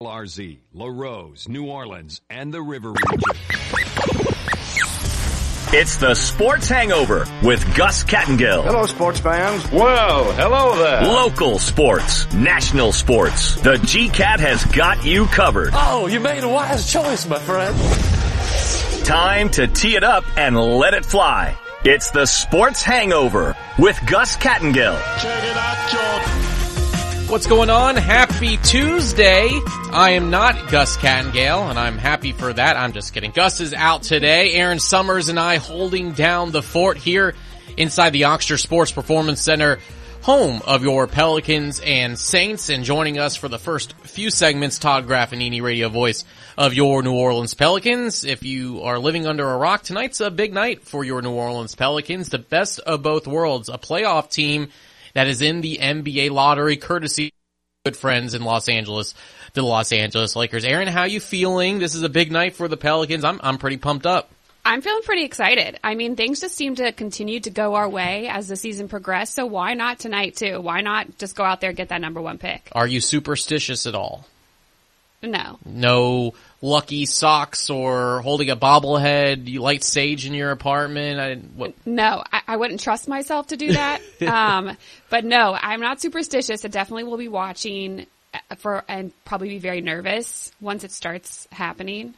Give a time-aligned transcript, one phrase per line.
[0.00, 3.20] LRZ, Larose, New Orleans, and the River Region.
[5.72, 8.62] It's the Sports Hangover with Gus Kattengell.
[8.62, 9.68] Hello, sports fans.
[9.72, 11.02] Well, hello there.
[11.02, 13.56] Local sports, national sports.
[13.56, 15.70] The GCAT has got you covered.
[15.72, 17.76] Oh, you made a wise choice, my friend.
[19.04, 21.58] Time to tee it up and let it fly.
[21.84, 24.96] It's the Sports Hangover with Gus Kattengell.
[25.20, 26.37] Check it out, Jordan.
[27.28, 27.96] What's going on?
[27.96, 29.50] Happy Tuesday.
[29.92, 32.78] I am not Gus Kattengell, and I'm happy for that.
[32.78, 33.32] I'm just kidding.
[33.32, 34.54] Gus is out today.
[34.54, 37.34] Aaron Summers and I holding down the fort here
[37.76, 39.78] inside the Ochsner Sports Performance Center,
[40.22, 42.70] home of your Pelicans and Saints.
[42.70, 46.24] And joining us for the first few segments, Todd Graffagnini, radio voice
[46.56, 48.24] of your New Orleans Pelicans.
[48.24, 51.74] If you are living under a rock, tonight's a big night for your New Orleans
[51.74, 52.30] Pelicans.
[52.30, 54.70] The best of both worlds, a playoff team
[55.18, 57.32] that is in the NBA lottery, courtesy
[57.84, 59.16] good friends in Los Angeles,
[59.52, 60.64] the Los Angeles Lakers.
[60.64, 61.80] Aaron, how you feeling?
[61.80, 63.24] This is a big night for the Pelicans.
[63.24, 64.30] I'm I'm pretty pumped up.
[64.64, 65.80] I'm feeling pretty excited.
[65.82, 69.34] I mean, things just seem to continue to go our way as the season progressed.
[69.34, 70.60] So why not tonight too?
[70.60, 72.68] Why not just go out there and get that number one pick?
[72.70, 74.24] Are you superstitious at all?
[75.20, 75.58] No.
[75.64, 79.46] No lucky socks or holding a bobblehead.
[79.46, 81.20] You light sage in your apartment.
[81.20, 84.00] I, what, No, I, I wouldn't trust myself to do that.
[84.26, 84.76] um,
[85.10, 86.64] but no, I'm not superstitious.
[86.64, 91.46] I definitely will be watching uh, for and probably be very nervous once it starts
[91.52, 92.14] happening.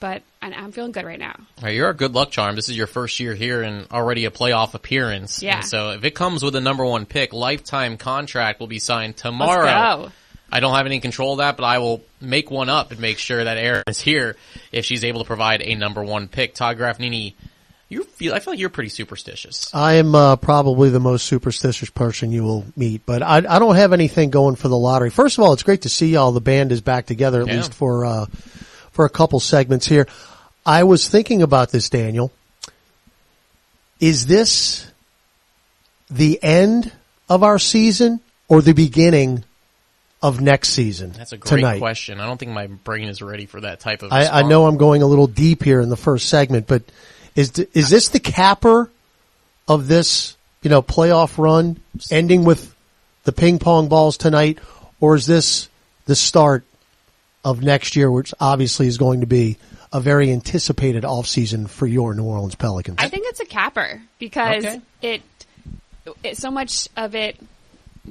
[0.00, 1.34] But and I'm feeling good right now.
[1.38, 2.56] All right, you're a good luck charm.
[2.56, 5.42] This is your first year here and already a playoff appearance.
[5.42, 5.58] Yeah.
[5.58, 9.16] And so if it comes with a number one pick, lifetime contract will be signed
[9.16, 10.10] tomorrow.
[10.54, 13.18] I don't have any control of that, but I will make one up and make
[13.18, 14.36] sure that Erin is here
[14.70, 16.54] if she's able to provide a number one pick.
[16.54, 17.34] Todd Graffagnini,
[17.88, 19.68] you feel I feel like you're pretty superstitious.
[19.74, 23.74] I am uh, probably the most superstitious person you will meet, but I, I don't
[23.74, 25.10] have anything going for the lottery.
[25.10, 26.30] First of all, it's great to see y'all.
[26.30, 27.56] The band is back together, at Yeah.
[27.56, 28.26] least for uh,
[28.92, 30.06] for a couple segments here.
[30.64, 32.30] I was thinking about this, Daniel.
[33.98, 34.86] Is this
[36.08, 36.92] the end
[37.28, 39.42] of our season or the beginning
[40.24, 41.12] of next season?
[41.12, 41.78] That's a great tonight?
[41.78, 42.18] question.
[42.18, 44.10] I don't think my brain is ready for that type of.
[44.10, 46.82] I, I know I'm going a little deep here in the first segment, but
[47.36, 48.90] is is this the capper
[49.68, 51.78] of this you know playoff run,
[52.10, 52.74] ending with
[53.24, 54.58] the ping pong balls tonight,
[54.98, 55.68] or is this
[56.06, 56.64] the start
[57.44, 59.58] of next year, which obviously is going to be
[59.92, 62.96] a very anticipated offseason for your New Orleans Pelicans?
[62.98, 64.80] I think it's a capper because Okay.
[65.02, 65.22] it,
[66.22, 67.38] it so much of it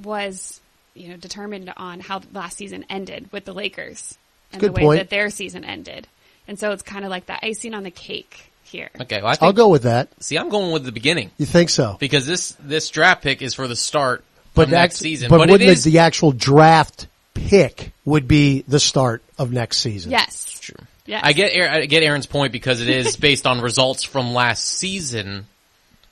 [0.04, 0.60] was
[0.94, 4.18] you know determined on how last season ended with the Lakers
[4.52, 5.00] and Good the way point.
[5.00, 6.08] that their season ended,
[6.48, 8.90] and so it's kind of like the icing on the cake here.
[9.02, 10.10] Okay, well, I think, I'll go with that.
[10.24, 11.98] See, I'm going with the beginning You think so?
[12.00, 14.24] because this this draft pick is for the start
[14.54, 15.30] But of next act- season.
[15.30, 20.12] but, But, wouldn't is the actual draft pick would be the start of next season?
[20.12, 20.76] Yes, true.
[21.06, 21.22] Yes.
[21.26, 25.48] I get I get Aaron's point because it is based on results from last season.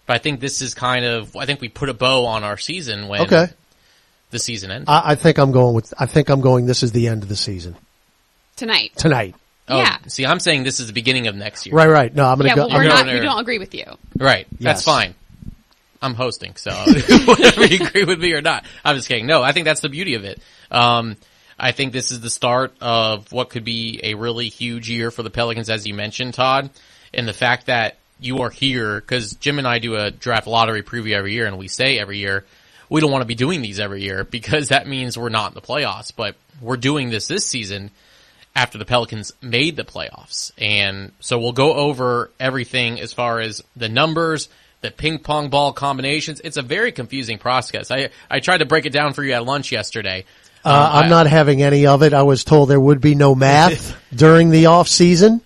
[0.07, 2.57] But I think this is kind of I think we put a bow on our
[2.57, 3.47] season when Okay.
[4.31, 4.89] The season ended.
[4.89, 5.93] I, I think I'm going with.
[5.99, 6.65] I think I'm going.
[6.65, 7.75] This is the end of the season
[8.55, 8.91] tonight.
[8.95, 9.35] tonight.
[9.69, 9.97] oh, yeah.
[10.07, 11.75] see, I'm saying this is the beginning of next year.
[11.75, 12.13] Right, right.
[12.13, 12.61] No, I'm going to Yeah, go.
[12.67, 13.13] well, I'm we're gonna- not.
[13.13, 13.85] We don't agree with you.
[14.17, 14.47] Right.
[14.59, 14.83] That's Yes.
[14.85, 15.15] fine.
[16.03, 16.71] I'm hosting, so
[17.25, 19.27] whether you agree with me or not, I'm just kidding.
[19.27, 20.41] No, I think that's the beauty of it.
[20.71, 21.15] Um,
[21.59, 25.21] I think this is the start of what could be a really huge year for
[25.21, 26.71] the Pelicans, as you mentioned, Todd,
[27.13, 30.81] and the fact that you are here because Jim and I do a draft lottery
[30.81, 32.45] preview every year, and we say every year
[32.91, 35.55] we don't want to be doing these every year because that means we're not in
[35.55, 37.89] the playoffs, but we're doing this this season
[38.53, 40.51] after the Pelicans made the playoffs.
[40.57, 44.49] And so we'll go over everything as far as the numbers,
[44.81, 46.41] the ping pong ball combinations.
[46.43, 47.91] It's a very confusing process.
[47.91, 50.25] I, I tried to break it down for you at lunch yesterday.
[50.65, 52.13] Uh, Um, I'm I- not having any of it.
[52.13, 55.39] I was told there would be no math during the off season,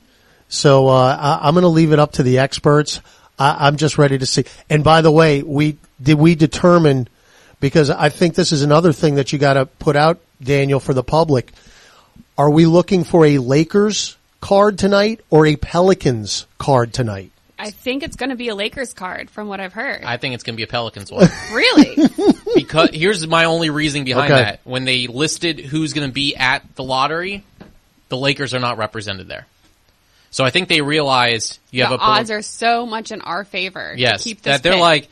[0.49, 3.01] so uh, I, I'm going to leave it up to the experts.
[3.37, 4.45] I, I'm just ready to see.
[4.67, 7.07] And by the way, we did we determine
[7.65, 10.93] because I think this is another thing that you got to put out, Daniel, for
[10.93, 11.51] the public.
[12.37, 17.31] Are we looking for a Lakers card tonight or a Pelicans card tonight?
[17.57, 20.03] I think it's going to be a Lakers card from what I've heard.
[20.03, 21.27] I think it's going to be a Pelicans one.
[21.51, 21.95] really?
[22.55, 24.43] because here's my only reasoning behind Okay.
[24.43, 24.59] that.
[24.63, 27.43] When they listed who's going to be at the lottery,
[28.09, 29.47] the Lakers are not represented there.
[30.29, 33.43] So I think they realized you the have a odds are so much in our
[33.43, 33.93] favor.
[33.95, 34.81] to Yes, keep this that they're pick.
[34.81, 35.07] like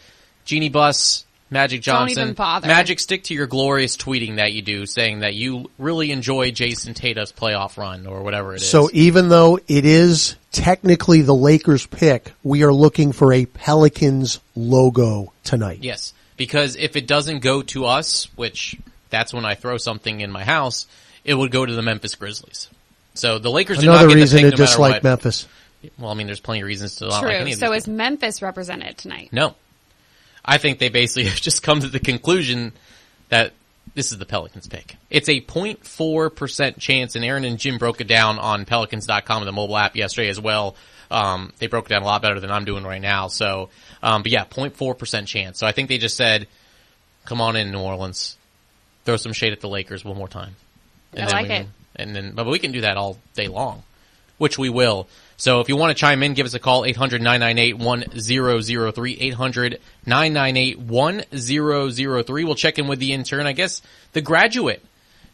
[0.46, 2.24] Jeanie Buss, Magic Don't Johnson.
[2.24, 2.68] even bother.
[2.68, 6.94] Magic, stick to your glorious tweeting that you do, saying that you really enjoy Jayson
[6.94, 8.70] Tatum's playoff run or whatever it is.
[8.70, 14.42] So even though it is technically the Lakers pick, we are looking for a Pelicans
[14.56, 15.80] logo tonight.
[15.82, 18.76] yes, because if it doesn't go to us, which
[19.10, 20.88] that's when I throw something in my house.
[21.24, 22.70] it would go to the Memphis Grizzlies.
[23.14, 25.04] So the Lakers do Another not get reason the pick to no matter dislike what.
[25.04, 25.48] Memphis.
[26.00, 27.54] Well, I mean, there's plenty of reasons to not like any True.
[27.54, 29.30] of So these is Memphis represented tonight?
[29.32, 29.56] No.
[30.46, 32.74] I think they basically have just come to the conclusion
[33.30, 33.54] that
[33.96, 34.96] this is the Pelicans pick.
[35.10, 39.52] It's a 0.4% chance, and Aaron and Jim broke it down on Pelicans.com and the
[39.52, 40.76] mobile app yesterday as well.
[41.12, 43.28] Um, they broke it down a lot better than I'm doing right now.
[43.28, 43.70] So,
[44.02, 45.60] um, but yeah, 0.4% chance.
[45.60, 46.48] So I think they just said,
[47.26, 48.38] come on in, New Orleans.
[49.06, 50.56] Throw some shade at the Lakers one more time.
[51.14, 51.48] I then like it.
[51.50, 53.84] can- and then, but we can do that all day long
[54.38, 55.08] which we will.
[55.44, 62.46] So if you want to chime in, give us a call, 800-998-1003, 800-998-1003.
[62.46, 63.82] We'll check in with the intern, I guess
[64.14, 64.82] the graduate,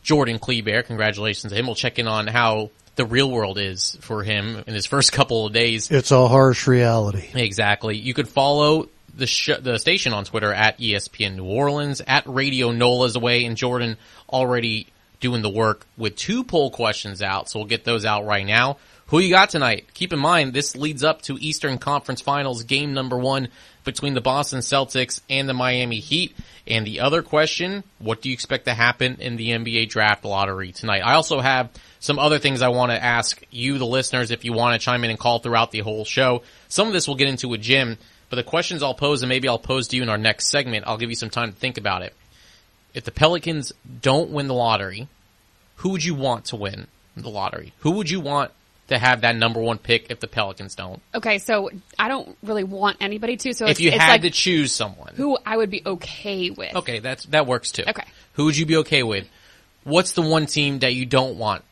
[0.02, 0.82] Jordan Kleber.
[0.82, 1.68] Congratulations to him.
[1.68, 5.46] We'll check in on how the real world is for him in his first couple
[5.46, 5.92] of days.
[5.92, 7.30] It's a harsh reality.
[7.36, 7.96] Exactly.
[7.96, 12.72] You could follow the sh- the station on Twitter at ESPN New Orleans at Radio
[12.72, 13.96] Nola's away, and Jordan
[14.28, 14.88] already
[15.20, 17.48] doing the work with two poll questions out.
[17.48, 18.78] So we'll get those out right now.
[19.10, 19.88] Who you got tonight?
[19.96, 23.48] Keep in mind this leads up to Eastern Conference Finals game number one
[23.84, 26.36] between the Boston Celtics and the Miami Heat.
[26.68, 30.74] And the other question, what do you expect to happen in the NBA draft lottery
[30.74, 31.00] tonight?
[31.00, 34.54] I also have some other things I want to ask you, the listeners, if you
[34.54, 36.44] want to chime in and call throughout the whole show.
[36.68, 37.98] Some of this we'll get into with Jim,
[38.30, 40.86] but the questions I'll pose and maybe I'll pose to you in our next segment,
[40.86, 42.14] I'll give you some time to think about it.
[42.94, 43.74] If the Pelicans
[44.04, 45.08] don't win the lottery,
[45.78, 46.86] who would you want to win
[47.18, 47.74] the lottery?
[47.80, 48.52] Who would you want
[48.90, 51.02] to have that number one pick if the Pelicans don't?
[51.16, 53.54] Okay, so I don't really want anybody to.
[53.54, 55.14] So If you had like to choose someone.
[55.16, 56.76] who I would be okay with.
[56.76, 57.84] Okay, that's that works too.
[57.88, 58.04] Okay.
[58.34, 59.28] Who would you be okay with?
[59.84, 61.64] What's the one team that you don't want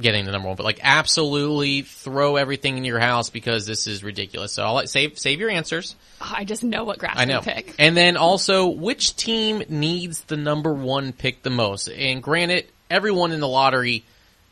[0.00, 0.56] getting the number one?
[0.56, 4.52] But like absolutely throw everything in your house because this is ridiculous.
[4.52, 5.96] So I'll save save your answers.
[6.20, 7.40] Oh, I just know what grass I know.
[7.40, 7.74] to pick.
[7.78, 11.88] And then also, which team needs the number one pick the most?
[11.88, 14.04] And granted, everyone in the lottery,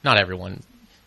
[0.02, 0.62] not everyone,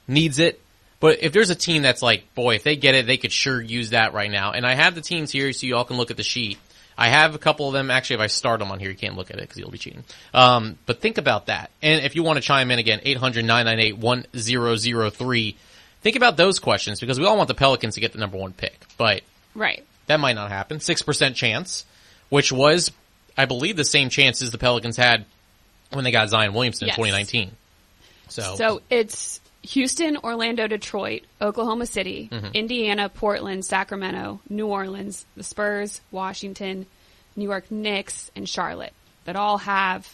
[0.07, 0.59] needs it.
[0.99, 3.61] But if there's a team that's like, boy, if they get it, they could sure
[3.61, 4.51] use that right now.
[4.53, 6.57] And I have the teams here so you all can look at the sheet.
[6.97, 7.91] I have a couple of them.
[7.91, 9.77] Actually, if I start them on here, you can't look at it because you'll be
[9.77, 10.03] cheating.
[10.33, 11.69] Um, but think about that.
[11.83, 15.55] And if you want to chime in again, 800-998-1003,
[16.01, 18.53] think about those questions because we all want the Pelicans to get the number one
[18.53, 18.79] pick.
[18.97, 19.21] But
[19.53, 19.85] Right.
[20.07, 20.79] that might not happen.
[20.79, 21.85] 6% chance,
[22.29, 22.91] which was,
[23.37, 25.25] I believe, the same chances the Pelicans had
[25.91, 26.97] when they got Zion Williamson Yes.
[26.97, 27.51] in 2019.
[28.29, 32.47] So, So it's Houston, Orlando, Detroit, Oklahoma City, Mm-hmm.
[32.53, 36.85] Indiana, Portland, Sacramento, New Orleans, the Spurs, Washington,
[37.35, 38.93] New York Knicks, and Charlotte
[39.25, 40.07] that all have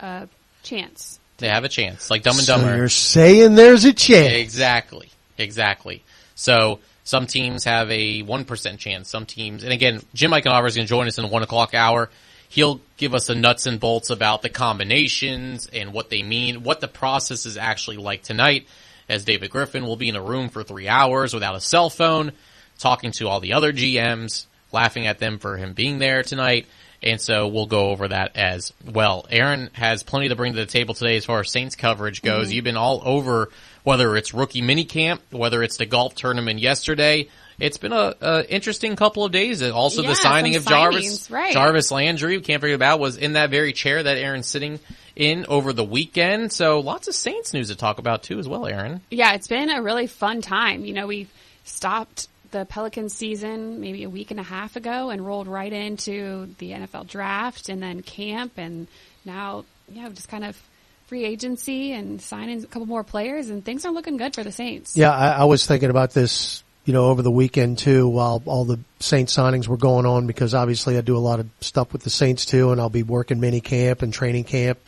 [0.00, 0.28] a
[0.62, 1.18] chance.
[1.38, 2.76] they have a chance, like Dumb and So Dumber.
[2.76, 4.32] you're saying there's a chance.
[4.34, 5.08] Exactly.
[5.36, 6.02] Exactly.
[6.34, 9.08] So some teams have a 1% chance.
[9.10, 11.74] Some teams, and again, Jim Eichenhofer is going to join us in the one o'clock
[11.74, 12.10] hour.
[12.48, 16.80] He'll give us the nuts and bolts about the combinations and what they mean, what
[16.80, 18.66] the process is actually like tonight,
[19.08, 22.32] as David Griffin will be in a room for three hours without a cell phone,
[22.78, 26.66] talking to all the other GMs, laughing at them for him being there tonight.
[27.02, 29.26] And so we'll go over that as well.
[29.30, 32.46] Aaron has plenty to bring to the table today as far as Saints coverage goes.
[32.46, 32.54] Mm-hmm.
[32.54, 33.50] You've been all over
[33.84, 37.28] whether it's rookie minicamp, whether it's the golf tournament yesterday.
[37.58, 39.62] It's been a, a interesting couple of days.
[39.62, 41.52] Also, Yeah, the signing some of Jarvis, right.
[41.52, 44.78] Jarvis Landry, we can't forget about, was in that very chair that Aaron's sitting
[45.16, 46.52] in over the weekend.
[46.52, 49.00] So lots of Saints news to talk about too, as well, Aaron.
[49.10, 50.84] Yeah, it's been a really fun time.
[50.84, 51.26] You know, we
[51.64, 56.54] stopped the Pelicans season maybe a week and a half ago and rolled right into
[56.58, 58.86] the NFL draft and then camp and
[59.24, 60.60] now, yeah, just kind of
[61.08, 64.52] free agency and signing a couple more players and things are looking good for the
[64.52, 64.96] Saints.
[64.96, 68.64] Yeah, I, I was thinking about this, you know, over the weekend too, while all
[68.64, 72.02] the Saints signings were going on, because obviously I do a lot of stuff with
[72.02, 74.78] the Saints too, and I'll be working mini camp and training camp.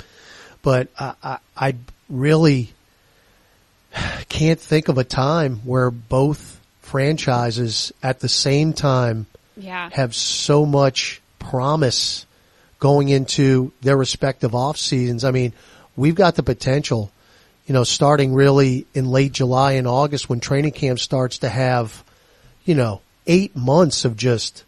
[0.63, 1.75] But I, I, I
[2.09, 2.71] really
[4.31, 9.27] can't think of a time where both franchises at the same time
[9.59, 9.91] Yeah.
[9.93, 12.25] have so much promise
[12.79, 15.23] going into their respective off seasons.
[15.23, 15.53] I mean,
[15.97, 17.13] we've got the potential,
[17.71, 22.03] you know, starting really in late July and August when training camp starts to have,
[22.65, 24.65] you know, eight months of just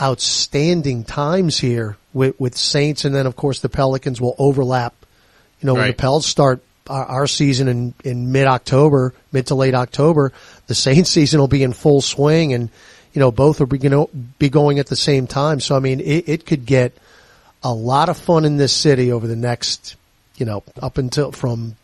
[0.00, 3.04] outstanding times here with, with Saints.
[3.04, 4.94] And then of course the Pelicans will overlap,
[5.60, 5.98] you know, when the Right.
[5.98, 10.32] Pels start our, our season in, in mid October, mid to late October,
[10.68, 12.70] the Saints season will be in full swing and,
[13.14, 15.58] you know, both will be, you know, be going at the same time.
[15.58, 16.96] So I mean, it, it could get
[17.64, 19.96] a lot of fun in this city over the next,
[20.36, 21.74] you know, up until from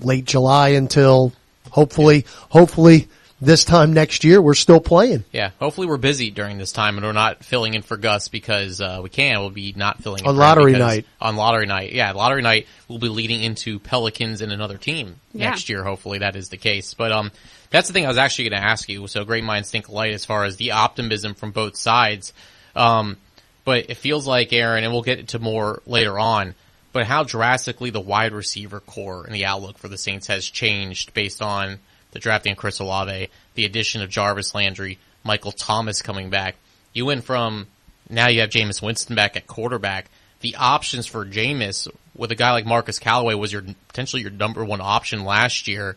[0.00, 1.32] late July until
[1.70, 3.08] hopefully, hopefully
[3.40, 7.04] this time next year, we're still playing Yeah, hopefully we're busy during this time and
[7.04, 9.38] we're not filling in for Gus because uh, we can.
[9.40, 11.06] We'll be not filling in On for lottery because- night.
[11.20, 15.50] On lottery night, yeah, lottery night we'll be leading into Pelicans and another team Yeah.
[15.50, 15.82] next year.
[15.84, 16.94] Hopefully that is the case.
[16.94, 17.32] But um,
[17.70, 19.06] that's the thing I was actually going to ask you.
[19.08, 22.32] So great minds think alike as far as the optimism from both sides.
[22.74, 23.16] Um,
[23.64, 26.54] but it feels like Aaron, and we'll get to more later on.
[26.94, 31.12] But how drastically the wide receiver corps and the outlook for the Saints has changed
[31.12, 31.80] based on
[32.12, 36.54] the drafting of Chris Olave, the addition of Jarvis Landry, Michael Thomas coming back.
[36.92, 37.66] You went from
[38.08, 40.08] now you have Jameis Winston back at quarterback.
[40.38, 44.64] The options for Jameis with a guy like Marquez Callaway was your potentially your number
[44.64, 45.96] one option last year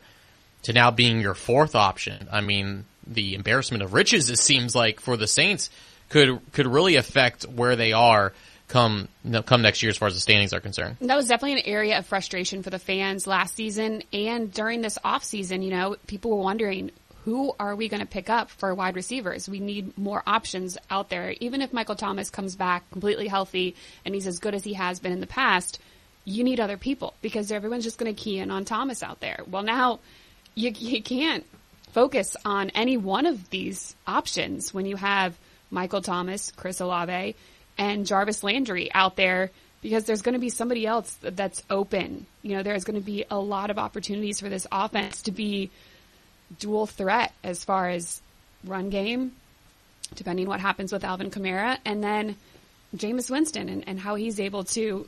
[0.64, 2.28] to now being your fourth option.
[2.32, 5.70] I mean, the embarrassment of riches it seems like for the Saints
[6.10, 8.34] could could really affect where they are
[8.68, 9.08] come
[9.46, 10.98] come next year as far as the standings are concerned.
[11.02, 14.98] That was definitely an area of frustration for the fans last season and during this
[15.04, 15.62] off season.
[15.62, 16.92] You know, people were wondering
[17.24, 19.50] who are we going to pick up for wide receivers?
[19.50, 21.34] We need more options out there.
[21.42, 25.02] Even if Michael Thomas comes back completely healthy and he's as good as he has
[25.02, 25.80] been in the past,
[26.24, 29.42] you need other people because everyone's just going to key in on Thomas out there.
[29.46, 30.00] Well, now
[30.56, 31.46] you, you can't
[31.92, 35.38] focus on any one of these options when you have
[35.70, 37.36] Michael Thomas, Chris Olave,
[37.78, 42.26] and Jarvis Landry out there because there's going to be somebody else that's open.
[42.42, 45.70] You know, there's going to be a lot of opportunities for this offense to be
[46.60, 48.22] dual threat as far as
[48.64, 49.34] run game,
[50.16, 52.36] depending what happens with Alvin Kamara, and then
[52.96, 55.08] Jameis Winston and, and how he's able to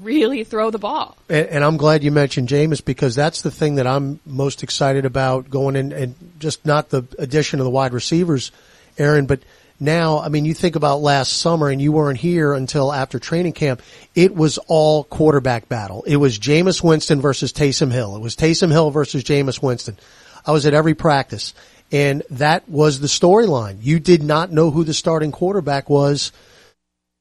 [0.00, 1.16] really throw the ball.
[1.28, 5.04] And, and I'm glad you mentioned Jameis because that's the thing that I'm most excited
[5.04, 8.52] about going in and just not the addition of the wide receivers,
[8.96, 9.40] Aaron, but
[9.80, 13.52] now, I mean, you think about last summer and you weren't here until after training
[13.52, 13.82] camp.
[14.14, 16.02] It was all quarterback battle.
[16.04, 18.16] It was Jameis Winston versus Taysom Hill.
[18.16, 19.96] It was Taysom Hill versus Jameis Winston.
[20.44, 21.54] I was at every practice
[21.90, 23.78] and that was the storyline.
[23.80, 26.32] You did not know who the starting quarterback was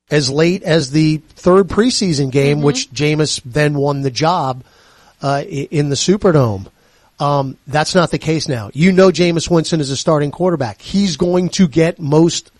[0.10, 4.64] as late as the third preseason game, which Jameis then won the job
[5.22, 6.68] uh, in the Superdome.
[7.20, 8.70] Um, that's not the case now.
[8.74, 10.82] You know, Jameis Winston is a starting quarterback.
[10.82, 12.52] He's going to get most.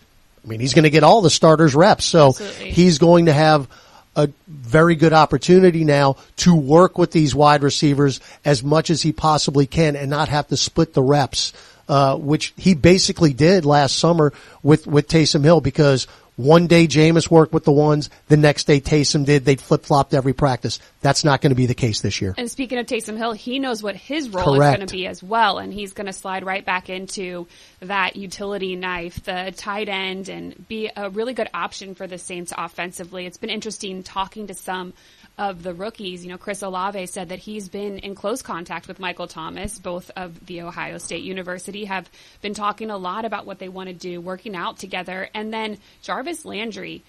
[0.44, 2.04] I mean, he's going to get all the starters reps.
[2.04, 2.70] So Absolutely.
[2.72, 3.68] he's going to have
[4.16, 9.12] a very good opportunity now to work with these wide receivers as much as he
[9.12, 11.52] possibly can and not have to split the reps,
[11.88, 17.28] uh, which he basically did last summer with, with Taysom Hill because one day Jameis
[17.28, 19.44] worked with the ones, the next day Taysom did.
[19.44, 20.78] They flip flopped every practice.
[21.00, 22.32] That's not going to be the case this year.
[22.38, 24.74] And speaking of Taysom Hill, he knows what his role Correct.
[24.74, 27.48] is going to be as well, and he's going to slide right back into
[27.80, 32.52] that utility knife, the tight end, and be a really good option for the Saints
[32.56, 33.26] offensively.
[33.26, 34.92] It's been interesting talking to some
[35.38, 36.24] of the rookies.
[36.24, 39.78] You know, Chris Olave said that he's been in close contact with Michael Thomas.
[39.78, 42.10] Both of the Ohio State University have
[42.42, 45.78] been talking a lot about what they want to do, working out together, and then
[46.02, 47.02] Jarvis Landry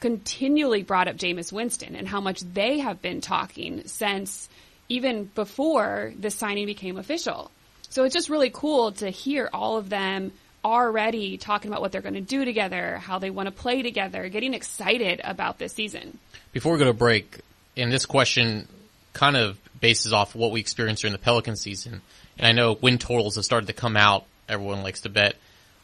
[0.00, 4.48] continually brought up Jameis Winston and how much they have been talking since
[4.88, 7.50] even before the signing became official.
[7.88, 10.32] So it's just really cool to hear all of them
[10.64, 14.28] already talking about what they're going to do together, how they want to play together,
[14.28, 16.18] getting excited about this season.
[16.52, 17.40] Before we go to break,
[17.76, 18.68] and this question
[19.12, 22.00] kind of bases off what we experienced during the Pelican season,
[22.38, 24.24] and I know win totals have started to come out.
[24.48, 25.36] Everyone likes to bet.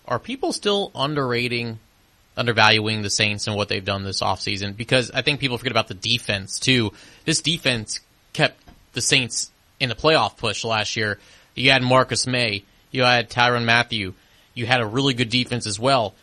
[0.06, 1.78] Are people still underrating,
[2.37, 4.76] undervaluing the Saints and what they've done this offseason?
[4.76, 6.92] Because I think people forget about the defense too.
[7.25, 8.00] This defense
[8.32, 8.61] kept
[8.92, 11.18] the Saints in the playoff push last year.
[11.54, 14.14] You had Marcus Maye, you had Tyrann Mathieu,
[14.54, 16.14] you had a really good defense as well.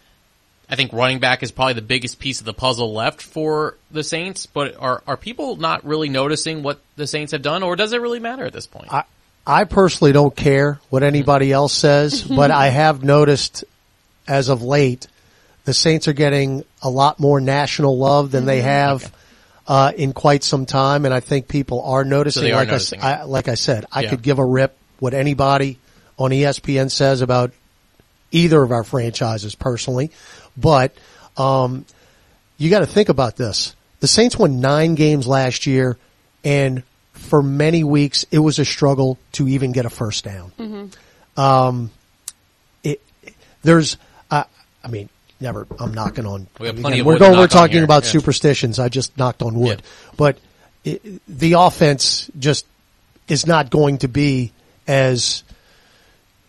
[0.70, 4.04] I think running back is probably the biggest piece of the puzzle left for the
[4.04, 7.94] Saints, but are, are people not really noticing what the Saints have done, or does
[7.94, 8.92] it really matter at this point?
[8.92, 9.04] I,
[9.46, 13.64] I personally don't care what anybody else says, but I have noticed
[14.28, 15.08] as of late,
[15.64, 19.14] the Saints are getting a lot more national love than they have
[19.68, 22.44] uh, in quite some time, and I think people are noticing.
[22.44, 23.20] they are like, noticing I.
[23.20, 24.10] I, like I said, I Yeah.
[24.10, 25.78] could give a rip what anybody
[26.18, 27.52] on ESPN says about
[28.32, 30.12] either of our franchises personally,
[30.56, 30.94] but
[31.38, 31.86] um,
[32.58, 33.76] you got to think about this.
[34.00, 35.98] The Saints won nine games last year,
[36.44, 40.92] and for many weeks it was a struggle to even get a first down.
[41.36, 41.92] Um,
[42.84, 43.02] it,
[43.64, 43.98] there's,
[44.32, 44.44] uh,
[44.84, 45.68] I mean, never.
[45.80, 46.48] I'm knocking on.
[46.60, 47.38] We have again, plenty of we're to going.
[47.38, 48.10] We're talking about Yeah.
[48.12, 48.80] superstitions.
[48.80, 50.12] I just knocked on wood, Yeah.
[50.18, 50.38] but
[50.84, 52.66] it, the offense just
[53.28, 54.52] is not going to be
[54.88, 55.44] as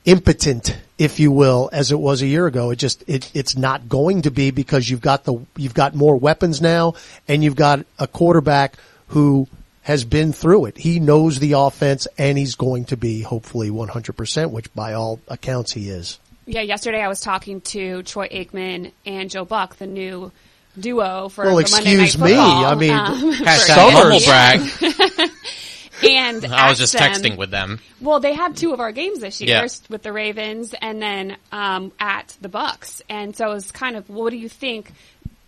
[0.08, 2.70] impotent, if you will, as it was a year ago.
[2.70, 6.16] It just it, it's not going to be because you've got the you've got more
[6.16, 6.94] weapons now,
[7.28, 8.76] and you've got a quarterback
[9.08, 9.46] who
[9.82, 10.76] has been through it.
[10.76, 15.72] He knows the offense and he's going to be hopefully 100%, which by all accounts
[15.72, 16.18] he is.
[16.44, 20.30] Yeah, yesterday I was talking to Troy Aikman and Joe Buck, the new
[20.78, 22.36] duo for Well, the Monday Night excuse me.
[22.36, 24.26] I mean, um, for Hashtag Summers.
[24.26, 25.30] brag.
[26.04, 27.80] and I was just them- texting with them.
[28.00, 29.60] Well, they had two of our games this year, Yeah.
[29.62, 33.02] first with the Ravens and then um, at the Bucks.
[33.08, 34.92] And so it was kind of, what do you think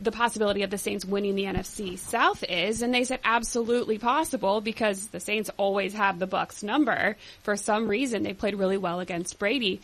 [0.00, 2.83] the possibility of the Saints winning the NFC South is?
[2.83, 7.16] And they said absolutely possible because the Saints always have the Bucks number.
[7.42, 9.80] For some reason, they played really well against Brady.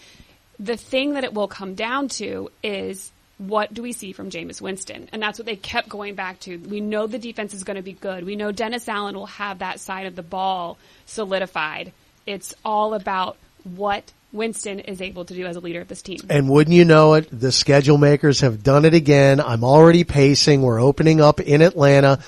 [0.59, 4.61] The thing that it will come down to is what do we see from Jameis
[4.61, 5.09] Winston?
[5.13, 6.57] And that's what they kept going back to.
[6.57, 8.25] We know the defense is going to be good.
[8.25, 11.93] We know Dennis Allen will have that side of the ball solidified.
[12.25, 16.21] It's all about what Winston is able to do as a leader of this team.
[16.29, 19.41] And wouldn't you know it, the schedule makers have done it again.
[19.41, 20.63] I'm already pacing.
[20.63, 22.21] We're opening up in Atlanta.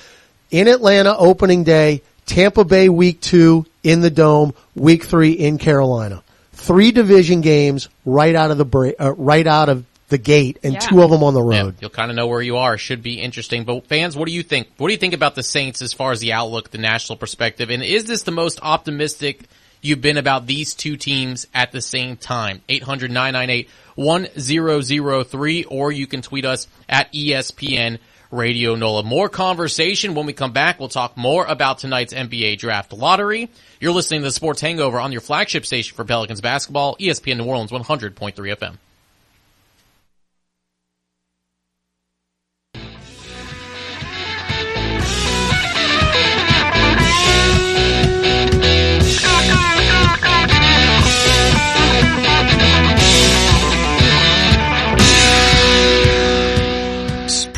[0.51, 6.23] In Atlanta, opening day, Tampa Bay week two in the dome, week three in Carolina.
[6.53, 10.79] Three division games right out of the uh, right out of the gate and Yeah.
[10.79, 11.75] two of them on the Yeah, road.
[11.81, 12.77] you'll kind of know where you are.
[12.77, 13.63] Should be interesting.
[13.63, 14.67] But fans, what do you think?
[14.77, 17.69] What do you think about the Saints as far as the outlook, the national perspective?
[17.69, 19.43] And is this the most optimistic
[19.81, 22.61] you've been about these two teams at the same time?
[22.69, 27.99] 800-998-1003 or you can tweet us at ESPN
[28.31, 29.01] Radio NOLA.
[29.03, 30.79] More conversation when we come back.
[30.79, 33.49] We'll talk more about tonight's NBA draft lottery.
[33.79, 37.45] You're listening to the Sports Hangover on your flagship station for Pelicans basketball, ESPN New
[37.45, 38.77] Orleans 100.3 FM.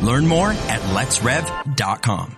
[0.00, 2.37] Learn more at letsrev.com.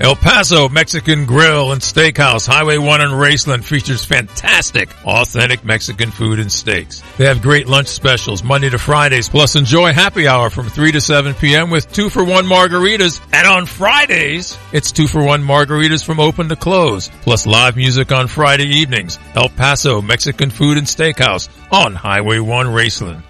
[0.00, 6.38] El Paso Mexican Grill and Steakhouse, Highway 1 in Raceland features fantastic, authentic Mexican food
[6.38, 7.02] and steaks.
[7.18, 11.02] They have great lunch specials Monday to Fridays, plus enjoy happy hour from 3 to
[11.02, 11.68] 7 p.m.
[11.68, 13.20] with 2 for 1 margaritas.
[13.34, 18.10] And on Fridays, it's 2 for 1 margaritas from open to close, plus live music
[18.10, 19.18] on Friday evenings.
[19.34, 23.22] El Paso Mexican Food and Steakhouse on Highway 1 Raceland.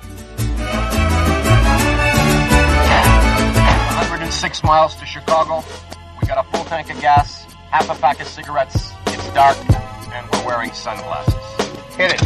[3.98, 5.64] 106 miles to Chicago.
[6.70, 8.92] Tank of gas, half a pack of cigarettes.
[9.08, 9.56] It's dark,
[10.14, 11.34] and we're wearing sunglasses.
[11.96, 12.22] Hit it.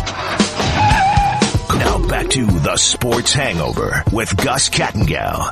[1.79, 5.51] Now back to the Sports Hangover with Gus Kattengell.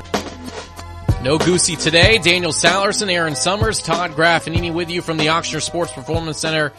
[1.23, 2.19] No Goosey today.
[2.19, 6.71] Daniel Sallerson, Aaron Summers, Todd Graffagnini with you from the Ochsner Sports Performance Center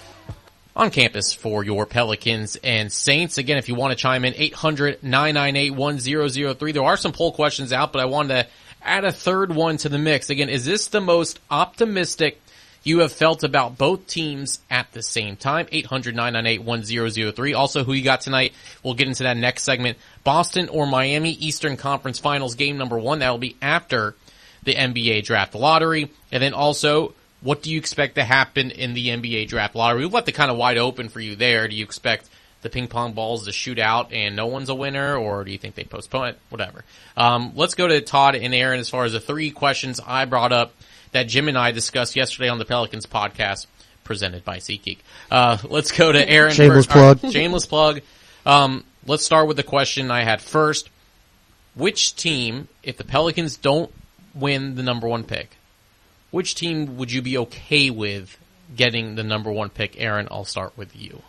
[0.77, 3.39] on campus for your Pelicans and Saints.
[3.39, 6.75] Again, if you want to chime in, 800-998-1003.
[6.75, 8.49] There are some poll questions out, but I wanted to
[8.85, 10.31] add a third one to the mix.
[10.31, 12.41] Again, is this the most optimistic
[12.83, 15.67] you have felt about both teams at the same time?
[15.67, 17.57] 800-998-1003.
[17.57, 18.53] Also, who you got tonight?
[18.83, 19.99] We'll get into that next segment.
[20.23, 23.21] Boston or Miami Eastern Conference Finals game number one.
[23.21, 24.15] That'll be after
[24.65, 26.11] the NBA draft lottery.
[26.31, 30.03] And then also, what do you expect to happen in the NBA draft lottery?
[30.03, 31.69] We've left it kind of wide open for you there.
[31.69, 32.29] Do you expect
[32.65, 35.59] the ping pong balls to shoot out and no one's a winner, or do you
[35.59, 36.39] think they postpone it?
[36.49, 36.83] Whatever.
[37.17, 40.51] Um, let's go to Todd and Aaron as far as the three questions I brought
[40.51, 40.75] up
[41.13, 43.67] that Jim and I discussed yesterday on the Pelicans podcast
[44.03, 44.99] presented by SeatGeek.
[45.31, 46.55] Uh, let's go to Aaron.
[46.55, 47.33] Shameless right, plug.
[47.33, 48.01] shameless plug.
[48.47, 50.89] Um, let's start with the question I had first.
[51.75, 53.93] Which team, if the Pelicans don't
[54.35, 55.51] win the number one pick,
[56.31, 58.39] which team would you be okay with
[58.75, 60.01] getting the number one pick?
[60.01, 61.23] Aaron, I'll start with you.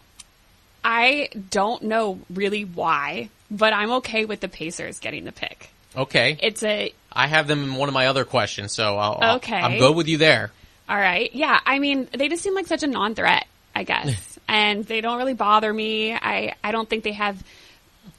[0.88, 5.70] I don't know really why, but I'm okay with the Pacers getting the pick.
[5.98, 6.38] Okay.
[6.42, 9.56] It's a I have them in one of my other questions, so I'll, I'll- Okay.
[9.56, 10.52] I'm good with you there.
[10.88, 11.34] all right.
[11.34, 15.18] Yeah, I mean, they just seem like such a non-threat, I guess, and they don't
[15.18, 16.14] really bother me.
[16.14, 17.42] I I don't think they have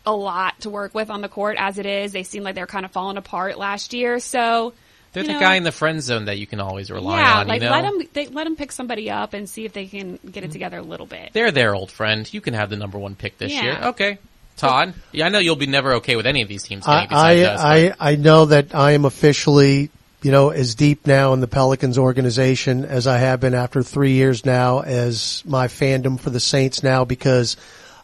[0.05, 2.11] a lot to work with on the court as it is.
[2.13, 4.73] They seem like they're kind of falling apart last year, so.
[5.17, 7.39] They're you the know, guy in the friend zone that you can always rely yeah,
[7.39, 7.47] on.
[7.47, 7.73] like you know?
[7.73, 10.51] let them they, let them pick somebody up and see if they can get it
[10.53, 11.31] together a little bit.
[11.33, 12.31] They're their old friend.
[12.31, 13.63] You can have the number one pick this Yeah.
[13.63, 13.79] year.
[13.85, 14.19] Okay.
[14.59, 16.85] Todd, yeah, I know you'll be never okay with any of these teams.
[16.85, 19.89] Getting I, us, I, I, I know that I am officially,
[20.21, 24.13] you know, as deep now in the Pelicans organization as I have been after three
[24.13, 27.57] years now as my fandom for the Saints now because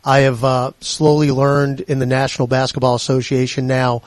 [0.02, 4.00] I have, uh, slowly learned in the National Basketball Association now,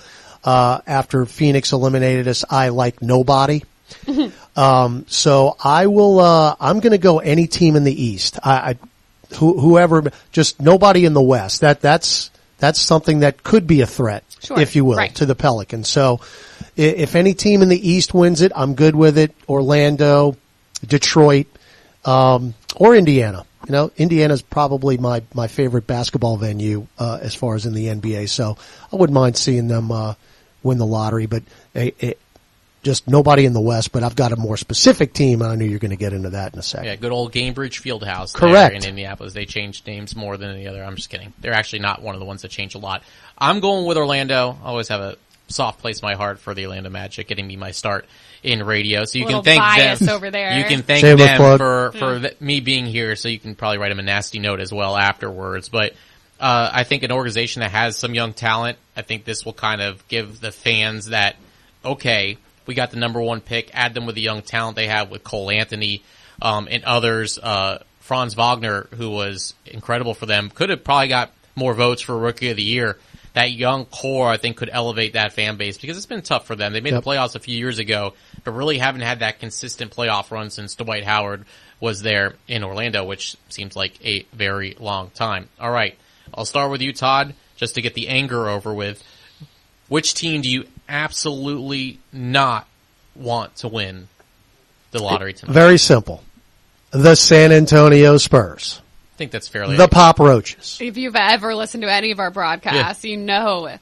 [0.45, 3.61] uh, after Phoenix eliminated us, I like nobody.
[4.57, 8.39] Um, so I will, uh, I'm going to go any team in the East.
[8.41, 11.59] I, I who, whoever, just nobody in the West.
[11.59, 14.57] That, that's, that's something that could be a threat, Sure.
[14.57, 15.13] if you will, Right.
[15.15, 15.89] to the Pelicans.
[15.89, 16.21] So
[16.77, 19.35] if any team in the East wins it, I'm good with it.
[19.49, 20.37] Orlando,
[20.87, 21.47] Detroit,
[22.05, 23.45] um, or Indiana.
[23.67, 27.87] You know, Indiana's probably my, my favorite basketball venue, uh, as far as in the
[27.87, 28.29] NBA.
[28.29, 28.57] So
[28.93, 30.13] I wouldn't mind seeing them, uh,
[30.65, 31.43] win the lottery, but
[31.75, 32.13] eh, eh,
[32.83, 35.41] just nobody in the West, but I've got a more specific team.
[35.41, 36.85] and I knew you're going to get into that in a second.
[36.87, 38.33] Yeah, good old Gainbridge Fieldhouse.
[38.33, 38.75] there Correct.
[38.75, 39.33] in Indianapolis.
[39.33, 40.83] They changed names more than any other.
[40.83, 41.33] I'm just kidding.
[41.39, 43.01] They're actually not one of the ones that change a lot.
[43.37, 44.57] I'm going with Orlando.
[44.63, 47.55] I always have a soft place in my heart for the Orlando Magic, getting me
[47.55, 48.05] my start
[48.43, 49.05] in radio.
[49.05, 50.09] So you Little can thank bias them.
[50.09, 50.57] over there.
[50.59, 51.57] You can thank Shameless them plug.
[51.59, 53.15] for for th- me being here.
[53.15, 55.69] So you can probably write them a nasty note as well afterwards.
[55.69, 55.93] But
[56.39, 59.81] uh, I think an organization that has some young talent, I think this will kind
[59.81, 61.35] of give the fans that
[61.83, 63.69] okay, we got the number one pick.
[63.73, 66.01] Add them with the young talent they have with Cole Anthony
[66.41, 67.37] um, and others.
[67.37, 72.17] Uh, Franz Wagner, who was incredible for them, could have probably got more votes for
[72.17, 72.97] Rookie of the Year.
[73.33, 76.55] That young core, I think, could elevate that fan base because it's been tough for
[76.55, 76.71] them.
[76.73, 77.03] They made Yep.
[77.03, 80.73] the playoffs a few years ago, but really haven't had that consistent playoff run since
[80.75, 81.45] Dwight Howard
[81.81, 85.49] was there in Orlando, which seems like a very long time.
[85.59, 85.97] All right,
[86.33, 89.03] I'll start with you, Todd, just to get the anger over with.
[89.87, 92.67] Which team do you absolutely not
[93.15, 94.07] want to win
[94.91, 95.53] the lottery tonight?
[95.53, 96.23] Very simple.
[96.91, 98.81] The San Antonio Spurs.
[99.15, 100.77] I think that's fairly The Pop Roaches.
[100.81, 103.77] If you've ever listened to any of our broadcasts, you know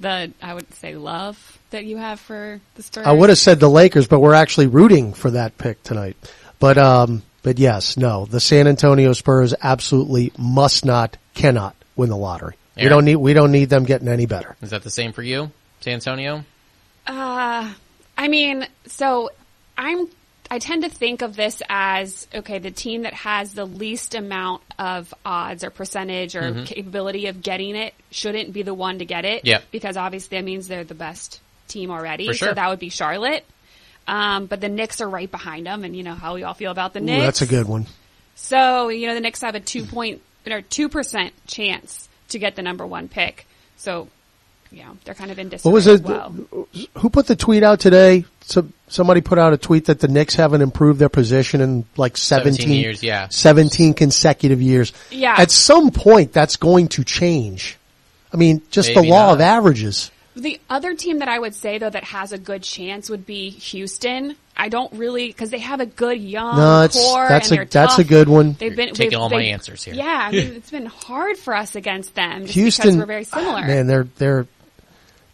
[0.00, 3.06] the I would say love that you have for the Spurs.
[3.06, 6.16] I would have said the Lakers, but we're actually rooting for that pick tonight.
[6.58, 12.16] But, um, but yes, no, the San Antonio Spurs absolutely must not, cannot win the
[12.16, 12.54] lottery.
[12.76, 14.56] We don't need, we don't need them getting any better.
[14.62, 15.50] Is that the same for you,
[15.80, 16.44] San Antonio?
[17.06, 17.72] Uh,
[18.16, 19.30] I mean, so
[19.76, 20.08] I'm.
[20.50, 24.60] I tend to think of this as okay, the team that has the least amount
[24.78, 26.66] of odds or percentage or Mhm.
[26.66, 29.46] capability of getting it shouldn't be the one to get it.
[29.46, 29.64] Yep.
[29.70, 32.26] Because obviously that means they're the best team already.
[32.26, 32.48] For sure.
[32.48, 33.46] So that would be Charlotte.
[34.06, 36.72] Um, but the Knicks are right behind them, and you know how we all feel
[36.72, 37.24] about the Ooh, Knicks.
[37.24, 37.86] that's a good one.
[38.34, 42.56] So you know the Knicks have a two point or two percent chance to get
[42.56, 43.46] the number one pick.
[43.76, 44.08] So
[44.70, 46.06] you know they're kind of in disarray What was as it?
[46.06, 46.34] well.
[46.98, 48.24] Who put the tweet out today?
[48.44, 52.16] So, somebody put out a tweet that the Knicks haven't improved their position in like
[52.16, 53.28] 17, 17 years, yeah.
[53.28, 54.92] 17 consecutive years.
[55.10, 55.36] Yeah.
[55.38, 57.78] At some point, that's going to change.
[58.32, 59.34] I mean, just the law not.
[59.34, 60.10] of averages.
[60.34, 63.50] The other team that I would say though that has a good chance would be
[63.50, 64.36] Houston.
[64.56, 67.64] I don't really because they have a good young No, core that's and a- they're
[67.66, 68.54] that's a good one.
[68.58, 69.94] They've been taking they've- all my answers here.
[69.94, 73.24] Yeah, I mean, it's been hard for us against them just Houston, because we're very
[73.24, 73.60] similar.
[73.66, 74.46] Man, they're they're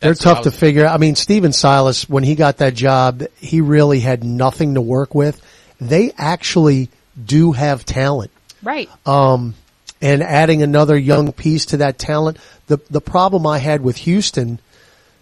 [0.01, 0.95] they're That's tough to figure out.
[0.95, 5.13] I mean, Stephen Silas, when he got that job, he really had nothing to work
[5.15, 5.41] with.
[5.81, 6.89] They actually
[7.25, 8.31] do have talent.
[8.63, 8.89] right.
[9.07, 9.55] Um,
[10.01, 12.37] and adding another young piece to that talent.
[12.69, 14.61] The the problem I had with Houston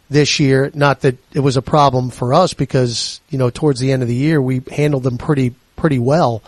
[0.08, 3.92] this year, not that it was a problem for us because you know towards the
[3.92, 6.42] end of the year we handled them pretty pretty well.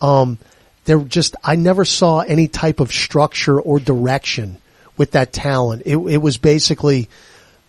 [0.00, 0.38] Um,
[0.84, 4.58] there just I never saw any type of structure or direction
[4.96, 5.82] with that talent.
[5.86, 7.08] It it was basically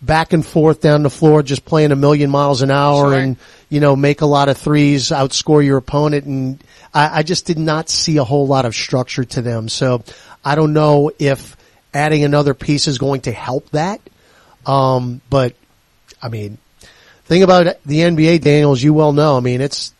[0.02, 3.14] back and forth down the floor, just playing a million miles an hour Sure.
[3.18, 3.36] and,
[3.70, 6.26] you know, make a lot of threes, outscore your opponent.
[6.26, 9.70] And I, I just did not see a whole lot of structure to them.
[9.70, 10.04] So
[10.44, 11.56] I don't know if
[11.94, 14.00] adding another piece is going to help that.
[14.66, 15.54] Um, but
[16.22, 16.58] I mean,
[17.24, 19.92] thing about the NBA, Daniels, you well know, I mean, it's,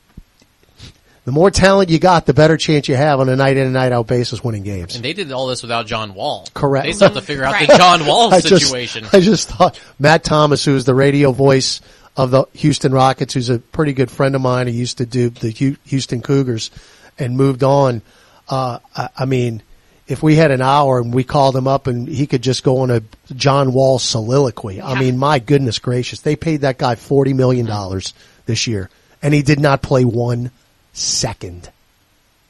[1.24, 3.72] the more talent you got, the better chance you have on a night in and
[3.72, 4.94] night out basis winning games.
[4.94, 6.46] And they did all this without John Wall.
[6.52, 6.84] Correct.
[6.86, 7.66] They still have to figure out Right.
[7.68, 9.06] the John Wall I just- situation.
[9.12, 11.80] I just thought Matt Thomas, who's the radio voice
[12.16, 15.30] of the Houston Rockets, who's a pretty good friend of mine, who used to do
[15.30, 15.50] the
[15.86, 16.70] Houston Cougars
[17.18, 18.02] and moved on.
[18.48, 19.62] Uh, I, I mean,
[20.06, 22.78] if we had an hour and we called him up and he could just go
[22.78, 23.02] on a
[23.34, 24.82] John Wall soliloquy.
[24.82, 28.12] I mean, my goodness gracious, they paid that guy forty million dollars
[28.46, 28.90] this year,
[29.22, 30.50] and he did not play one
[30.92, 31.70] second.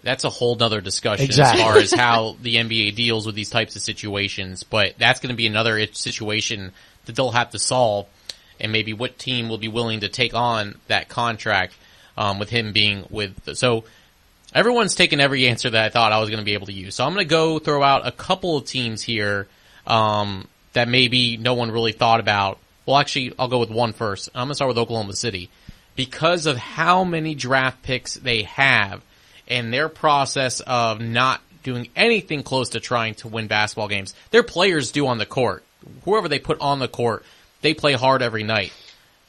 [0.03, 1.63] That's a whole nother discussion Exactly.
[1.63, 4.63] as far as how the NBA deals with these types of situations.
[4.63, 6.73] But that's going to be another situation
[7.07, 8.07] that they'll have to solve,
[8.61, 11.75] and maybe what team will be willing to take on that contract
[12.17, 13.57] um, with him being with.
[13.57, 13.85] So
[14.55, 16.95] everyone's taken every answer that I thought I was going to be able to use.
[16.95, 19.49] So I'm going to go throw out a couple of teams here
[19.87, 22.59] um, that maybe no one really thought about.
[22.87, 24.29] Well, actually, I'll go with one first.
[24.35, 25.51] I'm going to start with Oklahoma City
[25.97, 29.03] because of how many draft picks they have
[29.49, 34.15] and their process of not doing anything close to trying to win basketball games.
[34.31, 35.65] Their players do on the court.
[36.05, 37.25] Whoever they put on the court,
[37.63, 38.73] they play hard every night.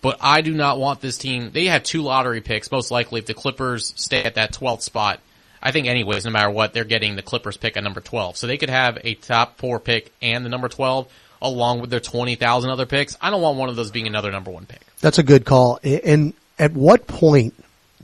[0.06, 1.50] But I do not want this team.
[1.52, 5.20] They have two lottery picks, most likely if the Clippers stay at that 12th spot.
[5.64, 8.38] I think anyways, no matter what, they're getting the Clippers pick at number 12.
[8.38, 12.00] So they could have a top four pick and the number 12 along with their
[12.00, 13.18] 20,000 other picks.
[13.20, 14.82] I don't want one of those being another number one pick.
[15.02, 15.80] That's a good call.
[15.84, 17.56] And at what point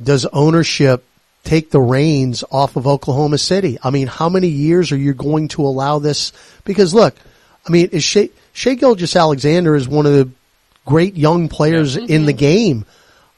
[0.01, 1.05] does ownership
[1.43, 3.77] take the reins off of Oklahoma City?
[3.83, 6.33] I mean, how many years are you going to allow this?
[6.65, 7.15] Because look,
[7.63, 10.31] I mean, is Shai, Shea Gilgis Alexander is one of the
[10.85, 12.39] great young players in the mm-hmm.
[12.39, 12.85] game.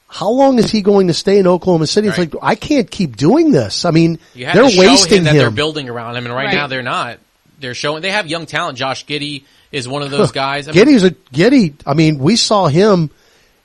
[0.07, 2.07] How long is he going to stay in Oklahoma City?
[2.07, 3.83] It's like, I can't keep doing this.
[3.83, 5.37] I mean, You have they're to show wasting him that him.
[5.39, 6.53] they're building around him, and right, Right.
[6.53, 7.17] now they're not.
[7.59, 8.77] They're showing they have young talent.
[8.77, 10.67] Josh Giddey is one of those guys.
[10.67, 11.73] I mean, Giddey's a Giddey.
[11.85, 13.09] I mean, we saw him.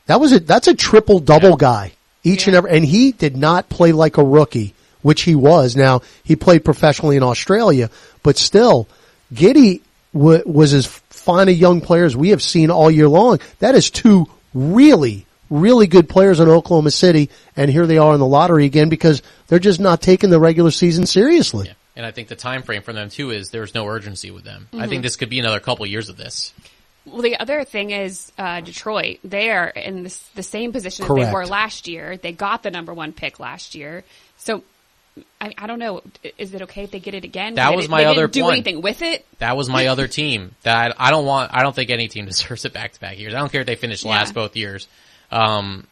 [0.07, 3.69] That was a that's a triple double guy each and every, and he did not
[3.69, 5.77] play like a rookie, which he was.
[5.77, 7.91] Now he played professionally in Australia,
[8.23, 8.89] but still,
[9.35, 9.83] Giddey
[10.15, 10.87] w- was as
[11.29, 13.39] fine a young players we have seen all year long.
[13.59, 18.19] That is two really, really good players in Oklahoma City, and here they are in
[18.21, 21.71] the lottery again because they're just not taking the regular season seriously.
[21.97, 24.69] and I think the time frame for them too is there's no urgency with them.
[24.73, 24.89] I Mm-hmm.
[24.89, 26.55] think this could be another couple years of this.
[27.05, 29.19] Well, the other thing is uh, Detroit.
[29.25, 32.17] They are in this, the same position as they were last year.
[32.17, 34.05] They got the number one pick last year.
[34.39, 34.63] So
[35.41, 36.03] I, I don't know.
[36.39, 37.55] Is it okay if they get it again?
[37.55, 38.53] That They was didn't- my they other didn't do point.
[38.55, 39.25] anything with it.
[39.39, 41.53] That was my other team that I don't want.
[41.55, 43.35] I don't think any team deserves it back to back years.
[43.35, 44.11] I don't care if they finish Yeah.
[44.13, 44.89] last both years.
[45.31, 45.87] Um,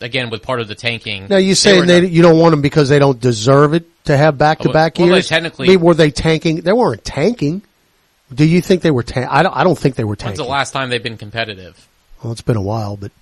[0.00, 1.26] again, with part of the tanking.
[1.28, 4.16] Now you saying were they, you don't want them because they don't deserve it to
[4.16, 5.28] have back to back Well, years?
[5.28, 6.60] technically- I mean, were they tanking?
[6.62, 7.62] They weren't tanking.
[8.34, 9.30] Do you think they were tanking?
[9.30, 9.56] I don't.
[9.56, 10.44] I don't think they were When's tanking.
[10.44, 11.86] the last time they've been competitive?
[12.22, 13.12] well, it's been a while, but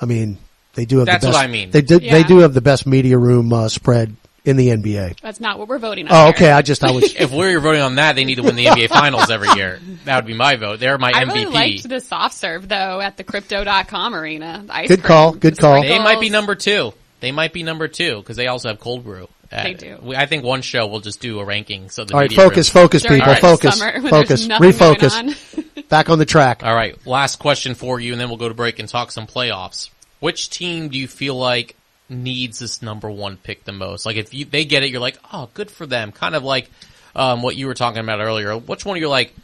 [0.00, 0.38] I mean,
[0.74, 1.06] they do have.
[1.06, 1.72] That's the what best, I mean.
[1.72, 1.98] They do.
[1.98, 4.14] They do have the best media room uh, spread
[4.48, 5.20] in the NBA.
[5.20, 6.12] That's not what we're voting on.
[6.14, 6.28] Oh, here.
[6.34, 6.50] okay.
[6.50, 7.14] I just I was.
[7.18, 9.78] If we're voting on that, they need to win the NBA Finals every year.
[10.04, 10.80] That would be my vote.
[10.80, 11.16] They're my MVP.
[11.16, 14.64] I really liked the soft serve though at the Crypto.com arena.
[14.66, 15.82] The ice Good cream, call, good the call.
[15.82, 16.92] They might be number two.
[17.20, 19.28] They might be number two because they also have cold brew.
[19.50, 19.98] Uh, They do.
[20.02, 21.88] we- I think one show will just do a ranking.
[21.90, 24.70] So the All right, focus, room- focus, During people, the focus, summer focus, there's nothing
[24.72, 25.58] going refocus.
[25.78, 25.84] on.
[25.88, 26.62] Back on the track.
[26.64, 29.26] All right, last question for you, and then we'll go to break and talk some
[29.26, 29.88] playoffs.
[30.20, 31.76] Which team do you feel like
[32.08, 34.06] needs this number one pick the most?
[34.06, 36.12] Like if you they get it, you're like, oh, good for them.
[36.12, 36.70] Kind of like
[37.14, 38.56] um, what you were talking about earlier.
[38.56, 39.34] Which one you're like,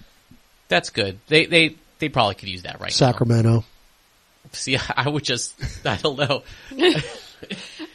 [0.68, 1.18] that's good.
[1.29, 3.50] They they they probably could use that right Sacramento.
[3.50, 3.64] now.
[4.53, 5.55] See, I would just
[5.87, 6.42] I don't know.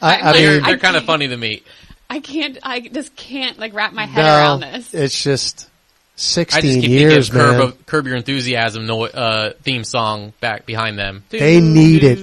[0.02, 1.62] I, I They're, mean, they're kind of funny to me.
[2.08, 2.58] I can't.
[2.62, 4.94] I just can't like wrap my head no, around this.
[4.94, 5.66] it's just I
[6.16, 7.66] just sixteen keep years, thinking of man.
[7.72, 11.24] Curb, Curb Your Enthusiasm uh, theme song back behind them.
[11.30, 12.18] They need it.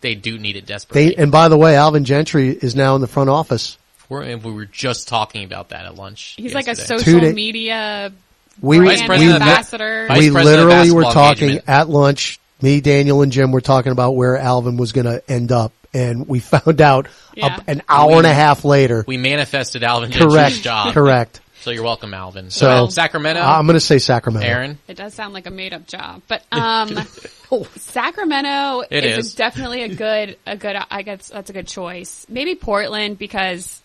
[0.00, 1.10] They do need it desperately.
[1.10, 3.76] They and by the way, Alvin Gentry is now in the front office.
[4.08, 6.34] We're, we were just talking about that at lunch.
[6.36, 8.12] He's like a social Two media
[8.60, 10.06] We brand Vice president of- ambassador.
[10.08, 11.68] Vice we president of literally were talking engagement.
[11.68, 12.40] at lunch.
[12.62, 16.26] Me, Daniel, and Jim were talking about where Alvin was going to end up, and
[16.28, 19.04] we found out a- an hour and a half later.
[19.06, 20.92] We manifested Alvin Gentry's Correct, job.
[20.94, 21.40] correct.
[21.60, 22.50] So you're welcome, Alvin.
[22.50, 24.46] So- So Sacramento, I'm going to say Sacramento.
[24.48, 24.78] Aaron.
[24.88, 26.98] It does sound like a made up job, but um,
[27.76, 29.34] Sacramento It is, is.
[29.34, 30.76] definitely a good a good.
[30.90, 32.26] I guess that's a good choice.
[32.28, 33.80] Maybe Portland because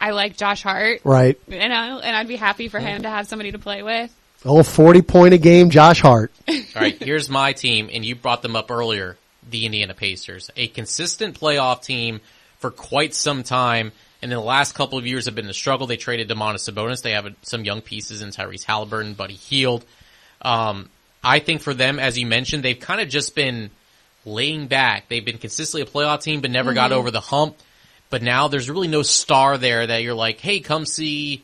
[0.00, 1.38] I like Josh Hart, Right.
[1.48, 4.12] and I, and I'd be happy for him to have somebody to play with.
[4.44, 6.32] Oh, 40 point a game, Josh Hart.
[6.48, 9.16] All right, here's my team, and you brought them up earlier.
[9.48, 12.20] The Indiana Pacers, a consistent playoff team
[12.58, 15.86] for quite some time, and in the last couple of years have been the struggle.
[15.86, 17.02] They traded Domantas Sabonis.
[17.02, 19.84] They have some young pieces in Tyrese Haliburton, Buddy Hield.
[20.40, 20.88] Um,
[21.24, 23.70] I think for them, as you mentioned, they've kind of just been
[24.24, 25.08] laying back.
[25.08, 27.56] They've been consistently a playoff team, but never got over the hump.
[28.10, 31.42] But now there's really no star there that you're like, hey, come see.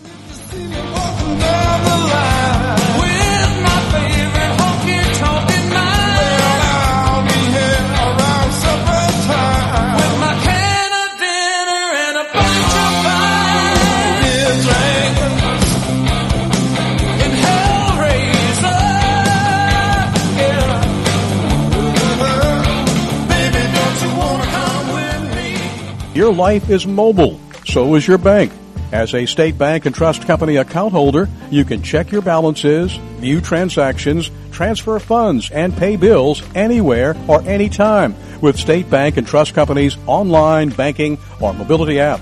[26.22, 27.40] Your life is mobile.
[27.66, 28.52] So is your bank.
[28.92, 33.42] As a state bank and trust company account holder, you can check your balances, view
[33.42, 39.98] transactions, transfer funds, and pay bills anywhere or anytime with State Bank and Trust Company's
[40.06, 42.22] online banking or mobility app.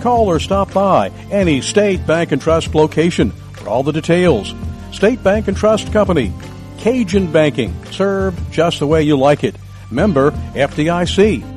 [0.00, 4.54] Call or stop by any State Bank and Trust location for all the details.
[4.92, 6.32] State Bank and Trust Company.
[6.78, 9.56] Cajun banking, served just the way you like it.
[9.90, 11.55] Member FDIC.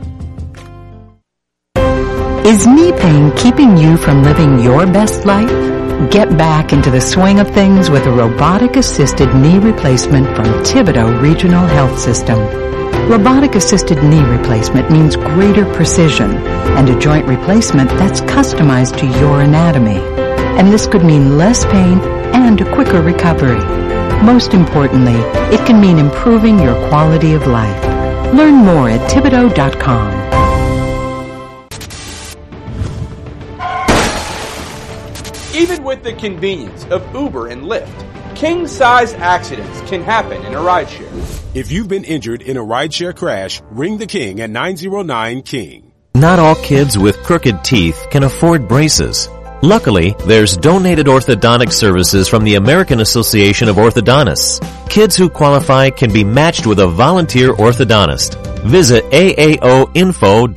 [2.50, 5.52] Is knee pain keeping you from living your best life?
[6.10, 11.22] Get back into the swing of things with a robotic assisted knee replacement from Thibodaux
[11.22, 12.40] Regional Health System.
[13.08, 16.32] Robotic assisted knee replacement means greater precision
[16.76, 20.00] and a joint replacement that's customized to your anatomy.
[20.58, 22.00] And this could mean less pain
[22.34, 23.64] and a quicker recovery.
[24.24, 25.22] Most importantly,
[25.54, 27.84] it can mean improving your quality of life.
[28.34, 30.29] Learn more at Thibodaux.com.
[35.60, 40.58] Even with the convenience of Uber and Lyft, king size accidents can happen in a
[40.58, 41.12] rideshare.
[41.54, 45.92] If you've been injured in a rideshare crash, ring the King at 909 King.
[46.16, 49.28] Not all kids with crooked teeth can afford braces.
[49.62, 54.62] Luckily, there's donated orthodontic services from the American Association of Orthodontists.
[54.90, 58.42] Kids who qualify can be matched with a volunteer orthodontist.
[58.64, 60.56] Visit aaoinfo.org.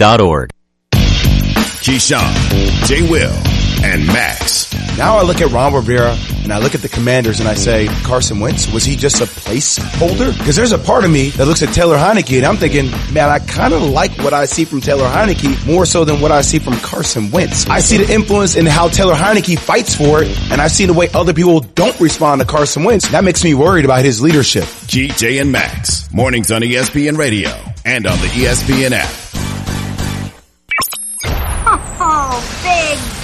[1.82, 3.10] Keyshawn, J.
[3.10, 3.51] Will,
[3.82, 4.72] and Max.
[4.96, 7.86] Now I look at Ron Rivera and I look at the commanders and I say,
[8.04, 10.36] Carson Wentz, was he just a placeholder?
[10.38, 13.28] Because there's a part of me that looks at Taylor Heinicke and I'm thinking, man,
[13.28, 16.42] I kind of like what I see from Taylor Heinicke more so than what I
[16.42, 17.66] see from Carson Wentz.
[17.68, 20.92] I see the influence in how Taylor Heinicke fights for it and I see the
[20.92, 23.08] way other people don't respond to Carson Wentz.
[23.08, 24.64] That makes me worried about his leadership.
[24.64, 27.50] GJ and Max, mornings on ESPN Radio
[27.84, 29.31] and on the ESPN app.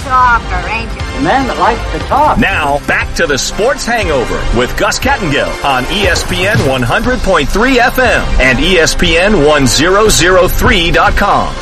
[0.09, 0.97] Big talker, ain't you?
[0.97, 2.39] The man that likes to talk.
[2.39, 8.77] Now, back to the Sports Hangover with Gus Kattengell on ESPN 100.3 FM and E
[8.77, 11.53] ESPN 1003.com.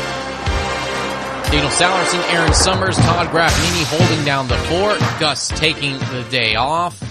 [1.52, 4.98] Daniel Sallerson, Aaron Summers, Todd Graffagnini holding down the fort.
[5.20, 7.07] Gus taking the day off.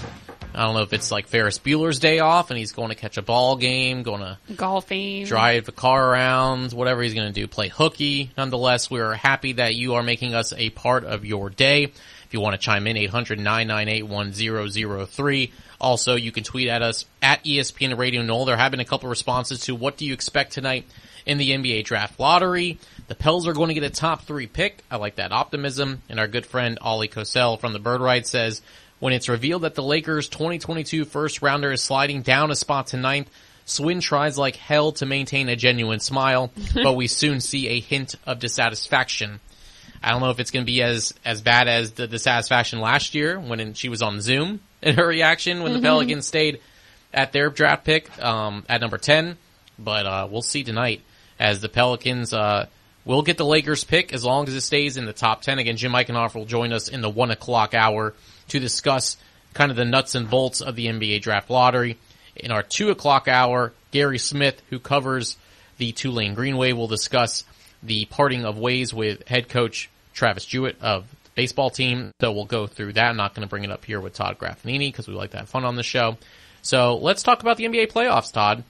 [0.58, 3.16] I don't know if it's like Ferris Bueller's day off and he's going to catch
[3.16, 5.24] a ball game, going to Golfing.
[5.24, 8.32] drive the car around, whatever he's going to do, play hooky.
[8.36, 11.84] Nonetheless, we're happy that you are making us a part of your day.
[11.84, 15.52] If you want to chime in, 800-998-1003.
[15.80, 18.46] Also, you can tweet at us at ESPN Radio NOLA.
[18.46, 20.86] There have been a couple responses to what do you expect tonight
[21.24, 22.80] in the NBA draft lottery.
[23.06, 24.82] The Pels are going to get a top three pick.
[24.90, 26.02] I like that optimism.
[26.08, 28.60] And our good friend Oleh Kosel from the Bird Writes says,
[29.00, 32.96] when it's revealed that the Lakers 2022 first rounder is sliding down a spot to
[32.96, 33.30] ninth,
[33.64, 38.14] Swin tries like hell to maintain a genuine smile, but we soon see a hint
[38.26, 39.40] of dissatisfaction.
[40.02, 43.14] I don't know if it's going to be as as bad as the dissatisfaction last
[43.14, 45.76] year when she was on Zoom in her reaction when Mhm.
[45.76, 46.60] the Pelicans stayed
[47.12, 49.36] at their draft pick um, at number ten.
[49.78, 51.02] But uh, we'll see tonight
[51.38, 52.66] as the Pelicans uh,
[53.08, 55.58] will get the Lakers pick as long as it stays in the top ten.
[55.58, 58.14] Again, Jim Eichenhofer will join us in the one o'clock hour
[58.48, 59.16] to discuss
[59.54, 61.96] kind of the nuts and bolts of the NBA draft lottery.
[62.36, 65.36] In our two o'clock hour, Gary Smith, who covers
[65.78, 67.44] the Tulane Green Wave, will discuss
[67.82, 72.12] the parting of ways with head coach Travis Jewett of the baseball team.
[72.20, 73.08] So we'll go through that.
[73.08, 75.38] I'm not going to bring it up here with Todd Graffagnini because we like to
[75.38, 76.18] have fun on the show.
[76.62, 78.64] So let's talk about the NBA playoffs, Todd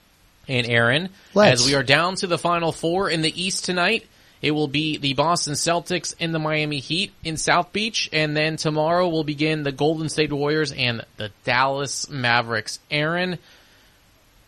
[0.47, 1.09] and Aaron.
[1.35, 1.63] Let's.
[1.63, 4.07] As we are down to the final four in the East tonight.
[4.41, 8.57] It will be the Boston Celtics and the Miami Heat in South Beach, and then
[8.57, 12.79] tomorrow will begin the Golden State Warriors and the Dallas Mavericks.
[12.91, 13.39] Aaron,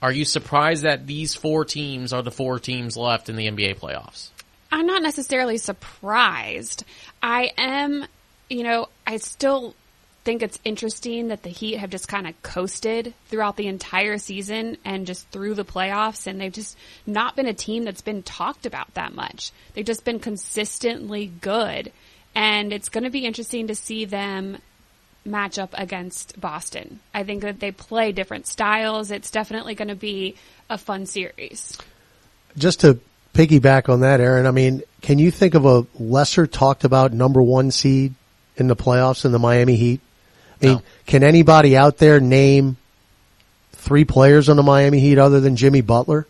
[0.03, 3.78] are you surprised that these four teams are the four teams left in the NBA
[3.78, 4.28] playoffs?
[4.72, 6.84] I'm not necessarily surprised.
[7.22, 8.07] I am,
[8.49, 9.74] you know, I still
[10.25, 14.77] think it's interesting that the Heat have just kind of coasted throughout the entire season
[14.85, 18.66] and just through the playoffs, and they've just not been a team that's been talked
[18.66, 19.53] about that much.
[19.75, 21.93] They've just been consistently good,
[22.35, 24.59] and it's going to be interesting to see them
[25.25, 27.01] match up against Boston.
[27.12, 29.11] I think that they play different styles.
[29.11, 30.37] It's definitely going to be
[30.68, 31.77] a fun series.
[32.57, 32.99] Just to
[33.35, 37.43] piggyback on that, Aaron, I mean, can you think of a lesser talked about number
[37.43, 38.14] one seed
[38.57, 40.01] in the playoffs in the Miami Heat?
[40.62, 42.76] I mean, can anybody out there name
[43.72, 46.26] three players on the Miami Heat other than Jimmy Butler?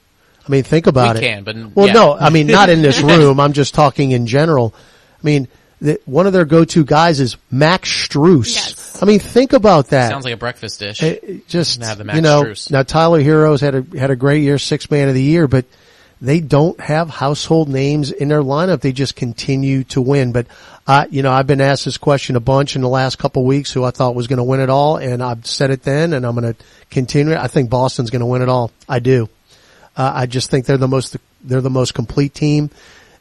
[0.46, 1.24] I mean, think about We it.
[1.24, 1.92] can, but- well, yeah.
[1.92, 3.38] no, I mean, not in this room.
[3.40, 4.74] I'm just talking in general.
[5.22, 5.48] I mean,
[5.80, 9.02] the, one of their go-to guys is Max Strus.
[9.02, 10.10] I mean, think about that.
[10.10, 11.02] Sounds like a breakfast dish.
[11.02, 12.70] It- just have the Max you know, Strus.
[12.70, 15.64] now Tyler Herro's had a had a great year, six man of the year, but
[16.22, 18.80] they don't have household names in their lineup.
[18.80, 20.32] They just continue to win.
[20.32, 20.46] But
[20.86, 23.46] uh, you know, I've been asked this question a bunch in the last couple of
[23.46, 23.72] weeks.
[23.72, 26.26] Who I thought was going to win it all, and I've said it then, and
[26.26, 27.38] I'm going to continue it.
[27.38, 28.70] I think Boston's going to win it all.
[28.88, 29.28] I do.
[29.96, 32.70] Uh, I just think they're the most they're the most complete team.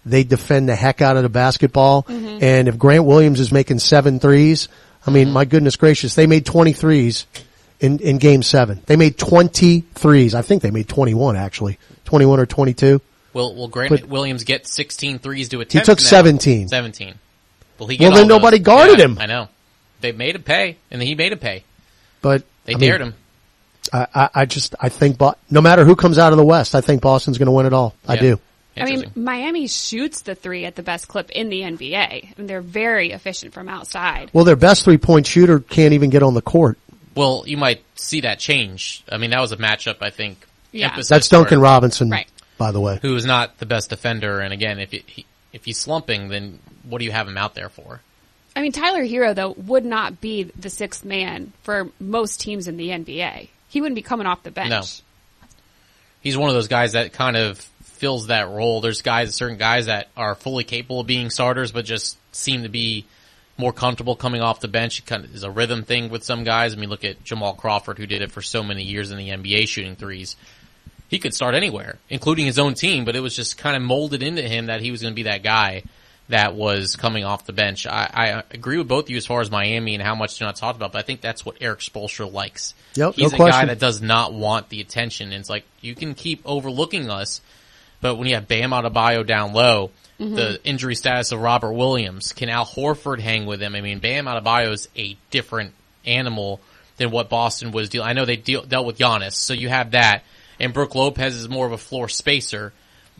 [0.06, 2.42] They defend the heck out of the basketball, Mhm.
[2.42, 4.68] and if Grant Williams is making seven threes,
[5.06, 7.26] I mean, my goodness gracious, they made 20 threes
[7.80, 8.82] in, in game seven.
[8.86, 10.36] They made 20 threes.
[10.36, 11.78] I think they made 21 actually.
[12.10, 13.00] 21 or 22.
[13.34, 15.74] Will Will Grant But- Williams get 16 threes to attempt?
[15.88, 16.06] He took now?
[16.08, 16.68] 17.
[16.68, 17.14] 17.
[17.78, 18.66] Will he Well, then nobody those?
[18.66, 19.18] guarded Yeah, him.
[19.20, 19.48] I know.
[20.02, 21.64] They made him pay, and he made him pay.
[22.22, 23.14] But They I mean, dared him.
[23.94, 26.74] I, I, I just, I think, Bo- no matter who comes out of the West,
[26.74, 27.94] I think Boston's going to win it all.
[28.08, 28.40] I do.
[28.76, 32.62] I mean, Miami shoots the three at the best clip in the NBA, and they're
[32.62, 34.30] very efficient from outside.
[34.34, 36.78] Well, their best three point shooter can't even get on the court.
[37.14, 39.04] Well, you might see that change.
[39.12, 39.98] I mean, that was a matchup.
[40.02, 40.46] I think.
[40.72, 40.96] Yeah.
[41.08, 42.28] That's Duncan for- Robinson, Right.
[42.58, 43.00] by the way.
[43.02, 44.40] who is not the best defender.
[44.40, 47.70] And again, if he, if he's slumping, then what do you have him out there
[47.70, 48.02] for?
[48.56, 52.78] I mean, Tyler Herro though would not be the sixth man for most teams in
[52.78, 53.48] the NBA.
[53.70, 54.70] He wouldn't be coming off the bench.
[54.70, 54.82] No.
[56.22, 58.82] He's one of those guys that kind of fills that role.
[58.82, 62.70] There's guys, certain guys that are fully capable of being starters, but just seem to
[62.70, 63.06] be
[63.58, 65.00] more comfortable coming off the bench.
[65.00, 66.74] It kind of is a rhythm thing with some guys.
[66.74, 69.30] I mean, look at Jamal Crawford, who did it for so many years in the
[69.30, 70.36] NBA shooting threes.
[71.10, 74.24] He could start anywhere, including his own team, but it was just kind of molded
[74.24, 75.84] into him that he was going to be that guy
[76.30, 77.88] that was coming off the bench.
[77.88, 80.48] I, I agree with both of you as far as Miami and how much they're
[80.48, 82.76] not talked about, but I think that's what Erik Spoelstra likes.
[82.94, 85.32] Yep, He's no a guy that does not want the attention.
[85.32, 87.42] And it's like, you can keep overlooking us,
[88.02, 90.36] but when you have Bam Adebayo down low, Mm-hmm.
[90.36, 93.74] the injury status of Robert Williams, can Al Horford hang with him?
[93.74, 95.74] I mean, Bam Adebayo is a different
[96.06, 96.60] animal
[96.98, 98.10] than what Boston was dealing.
[98.10, 100.24] I know they deal, dealt with Giannis, so you have that.
[100.60, 102.74] And Brook Lopez is more of a floor spacer,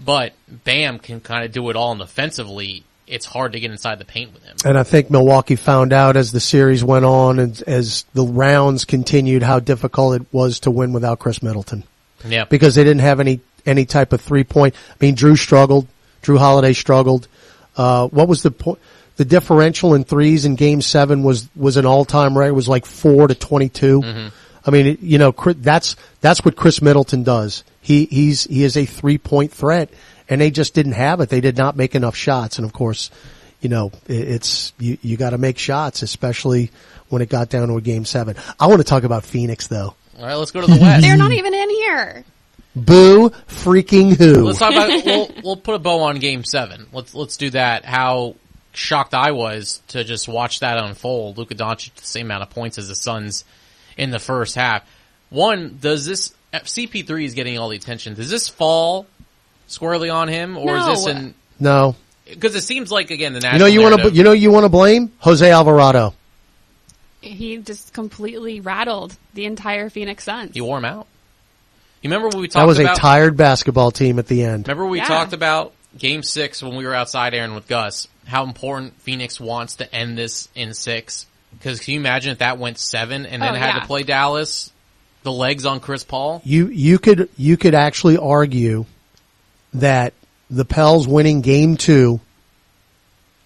[0.04, 2.84] but Bam can kind of do it all and offensively.
[3.08, 4.56] It's hard to get inside the paint with him.
[4.64, 8.86] And I think Milwaukee found out as the series went on and as the rounds
[8.86, 11.84] continued how difficult it was to win without Khris Middleton.
[12.24, 12.46] Yeah.
[12.46, 14.76] Because they didn't have any, any type of three point.
[14.92, 15.88] I mean, Jrue struggled.
[16.22, 17.28] Jrue Holiday struggled.
[17.76, 18.80] Uh, what was the point?
[19.16, 22.50] The differential in threes in game seven was, was an all-time record.
[22.50, 24.02] It was like four to 22.
[24.70, 27.64] I mean, you know, that's, that's what Khris Middleton does.
[27.82, 29.90] He, he's, he is a three-point threat
[30.30, 31.30] and they just didn't have it.
[31.30, 32.60] They did not make enough shots.
[32.60, 33.10] And of course,
[33.62, 36.72] you know, it's, you, you gotta make shots, especially
[37.10, 38.36] when it got down to a game seven.
[38.60, 39.96] I want to talk about Phoenix though.
[40.20, 41.02] All right, let's go to the West.
[41.02, 42.26] They're not even in here.
[42.76, 44.46] Boo freaking who.
[44.46, 45.06] Let's talk about.
[45.06, 46.86] we'll we'll put a bow on Game Seven.
[46.94, 47.84] Let's let's do that.
[47.84, 48.36] How
[48.74, 51.38] shocked I was to just watch that unfold.
[51.38, 53.44] Luka Doncic the same amount of points as the Suns
[54.00, 54.84] in the first half.
[55.30, 58.16] One, does this CP3 is getting all the attention?
[58.16, 59.06] Does this fall
[59.68, 61.12] squarely on him, or is this No.
[61.12, 61.34] an?
[61.60, 61.96] no.
[62.28, 64.64] Because it seems like again the You know you want to you know you want
[64.66, 66.14] to blame Jose Alvarado.
[67.22, 70.54] He just completely rattled the entire Phoenix Suns.
[70.54, 71.08] he wore him out.
[72.02, 74.68] You remember when we talked That was about a tired basketball team at the end.
[74.68, 75.06] Remember we Yeah.
[75.06, 79.76] talked about game six when we were outside Aaron with Gus, how important Phoenix wants
[79.78, 81.26] to end this in six.
[81.62, 83.80] Cause can you imagine if that went seven and then Oh, had yeah.
[83.82, 84.72] to play Dallas?
[85.24, 86.42] The legs on Chris Paul?
[86.46, 88.86] You you could you could actually argue
[89.74, 90.14] that
[90.50, 92.22] the Pels winning game two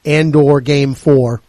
[0.06, 1.42] and or game four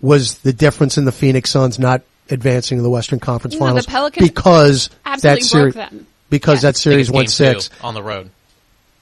[0.00, 3.64] was the difference in the Phoenix Suns not advancing to the Western Conference No, the
[3.66, 6.06] Finals Pelicans because absolutely that series broke them.
[6.30, 7.68] because that series went six.
[7.82, 8.30] on the road.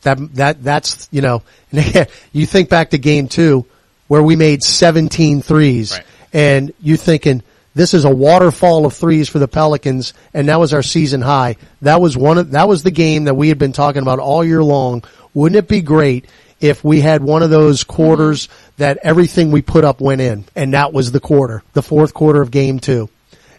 [0.03, 1.43] That that that's you know
[2.33, 3.67] you think back to game two
[4.09, 6.05] where we made 17 threes Right.
[6.33, 7.43] And you thinking
[7.75, 11.57] this is a waterfall of threes for the Pelicans and that was our season high.
[11.83, 14.45] That was one of that was the game that we had been talking about all
[14.45, 15.05] year long.
[15.35, 16.27] Wouldn't it be great
[16.61, 20.75] if we had one of those quarters that everything we put up went in and
[20.75, 23.09] that was the quarter, the fourth quarter of game 2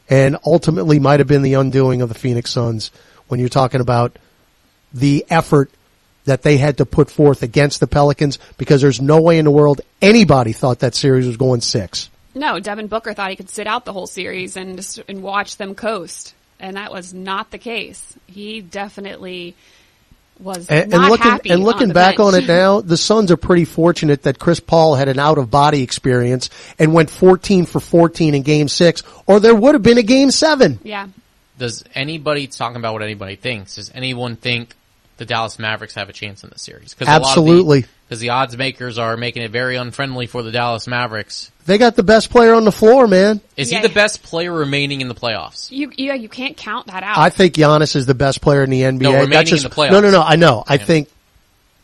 [0.10, 2.92] and ultimately might have been the undoing of the Phoenix Suns
[3.28, 4.18] when you're talking about
[4.94, 5.72] the effort
[6.26, 9.52] that they had to put forth against the Pelicans because there's no way in the
[9.52, 12.11] world anybody thought that series was going six.
[12.34, 15.58] No, Devin Booker thought he could sit out the whole series and just and watch
[15.58, 18.18] them coast, and that was not the case.
[18.28, 19.56] He definitely
[20.42, 23.32] was And, not and looking happy and looking the back on it now, the Suns
[23.32, 27.66] are pretty fortunate that Chris Paul had an out of body experience and went 14
[27.66, 30.80] for 14 in game six, or there would have been a game seven.
[30.84, 31.08] Yeah.
[31.58, 33.76] Does anybody talking about what anybody thinks?
[33.76, 34.76] Does anyone think
[35.18, 36.96] the Dallas Mavericks have a chance in this series?
[37.00, 37.86] Absolutely.
[38.08, 41.52] Because the odds makers are making it very unfriendly for the Dallas Mavericks.
[41.72, 43.40] They got the best player on the floor, man.
[43.56, 43.80] Is Yeah.
[43.80, 45.72] he the best player remaining in the playoffs?
[45.72, 47.18] You, yeah, you can't count that out.
[47.18, 49.00] I think Giannis is the best player in the NBA.
[49.00, 49.92] No, remaining That's just, in the playoffs.
[49.92, 50.22] No, no, no.
[50.22, 50.66] I know.
[50.68, 51.08] I think,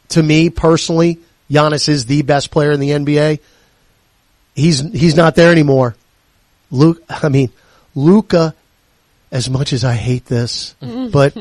[0.10, 1.20] to me personally,
[1.50, 3.40] Giannis is the best player in the NBA.
[4.56, 5.96] He's he's not there anymore.
[6.70, 7.50] Luke, I mean,
[7.96, 8.54] Luka.
[9.32, 11.12] As much as I hate this, mm.
[11.14, 11.34] but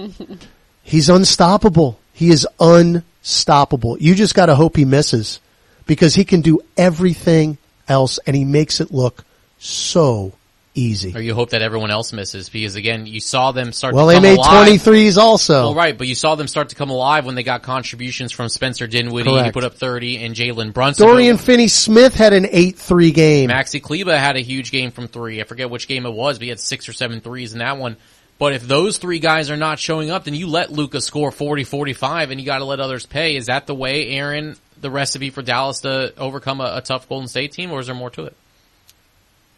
[0.85, 1.99] he's unstoppable.
[2.13, 3.99] He is unstoppable.
[3.99, 5.41] You just got to hope he misses
[5.87, 7.59] because he can do everything
[7.89, 9.25] else, and he makes it look
[9.59, 10.33] so
[10.77, 11.17] easy.
[11.17, 13.95] Or you hope that everyone else misses because again, you saw them start.
[13.95, 14.69] Well, to they made alive.
[14.69, 15.55] 23s also.
[15.55, 18.49] Well, right, but you saw them start to come alive when they got contributions from
[18.49, 19.31] Spencer Dinwiddie.
[19.31, 19.55] He Correct.
[19.55, 21.07] put up thirty, and Jalen Brunson.
[21.07, 23.51] Dorian Finney-Smith had an 8-3 game.
[23.51, 25.41] Maxi Kleber had a huge game from three.
[25.41, 27.79] I forget which game it was, but he had six or seven threes in that
[27.79, 27.97] one.
[28.39, 31.65] But if those three guys are not showing up, then you let Luka score 40,
[31.65, 33.37] 45, and you got to let others pay.
[33.37, 37.29] Is that the way, Aaron, the recipe for Dallas to overcome a, a tough Golden
[37.29, 38.37] State team, or is there more to it?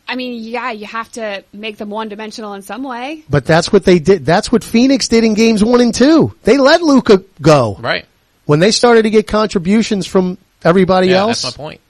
[0.09, 3.25] I mean, yeah, you have to make them one dimensional in some way.
[3.29, 4.25] But that's what they did.
[4.25, 6.35] That's what Phoenix did in games one and two.
[6.45, 7.77] They let Luka go.
[7.79, 8.07] Right.
[8.47, 11.43] When they started to get contributions from everybody yeah, else.
[11.43, 11.81] that's my point.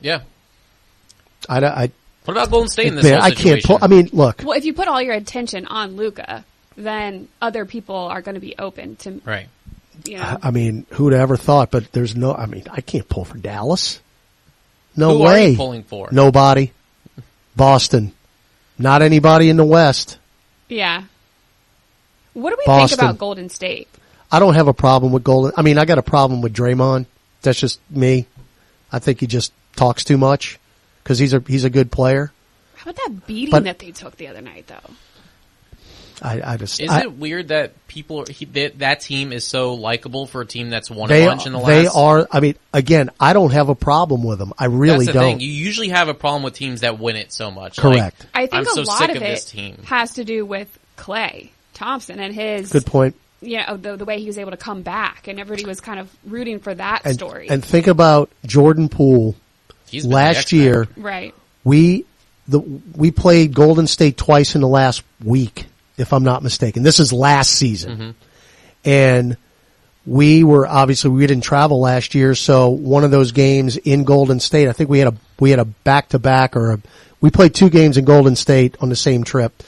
[0.00, 0.22] Yeah.
[1.48, 1.92] I, don't, I,
[2.24, 4.58] What about Golden State in this man, whole I can't pull, I mean, look, Well,
[4.58, 6.44] if you put all your attention on Luka,
[6.76, 9.46] then other people are going to be open to, Right.
[10.06, 10.38] You know.
[10.42, 14.00] I mean, who'd ever thought, but there's no, I mean, I can't pull for Dallas.
[14.96, 15.50] No Who are way.
[15.50, 16.08] you pulling for?
[16.12, 16.72] Nobody.
[17.56, 18.12] Boston.
[18.78, 20.18] Not anybody in the West.
[20.68, 21.04] Yeah.
[22.34, 22.98] What do we Boston.
[22.98, 23.88] think about Golden State?
[24.30, 25.52] I don't have a problem with Golden.
[25.56, 27.06] I mean, I got a problem with Draymond.
[27.42, 28.26] That's just me.
[28.92, 30.58] I think he just talks too much
[31.02, 32.32] because he's a he's a good player.
[32.76, 34.90] How about that beating But- that they took the other night, though?
[36.22, 39.74] I, I just Is I- it weird that people he, that, that team is so
[39.74, 41.68] likable for a team that's won they a bunch in the last.
[41.68, 42.26] they are.
[42.30, 44.52] I mean, again, I don't have a problem with them.
[44.58, 45.22] I really that's the don't.
[45.38, 45.40] thing.
[45.40, 47.78] You usually have a problem with teams that win it so much.
[47.78, 48.26] Like, Correct.
[48.34, 49.78] I think I'm a so lot sick of, of it this team.
[49.86, 52.70] has to do with Klay Thompson and his.
[52.72, 53.14] Good point.
[53.40, 56.00] You know, the, the way he was able to come back, and everybody was kind
[56.00, 57.48] of rooting for that And, story.
[57.48, 59.36] and think about Jordan Poole.
[59.88, 61.32] He's been the last year, right.
[61.62, 62.04] we
[62.48, 65.66] the we played Golden State twice in the last week,
[65.98, 66.82] if I'm not mistaken.
[66.82, 68.10] This is last season, Mm-hmm.
[68.84, 69.36] and
[70.06, 74.40] we were obviously we didn't travel last year, so one of those games in Golden
[74.40, 76.80] State, I think we had a we had a back to back or a,
[77.20, 79.62] we played two games in Golden State on the same trip,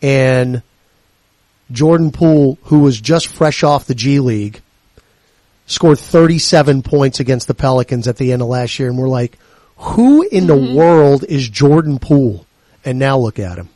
[0.00, 0.62] and
[1.72, 4.60] Jordan Poole, who was just fresh off the G League,
[5.66, 9.38] scored 37 points against the Pelicans at the end of last year, and we're like,
[9.76, 12.46] who in the world is Jordan Poole?
[12.84, 13.68] And now look at him.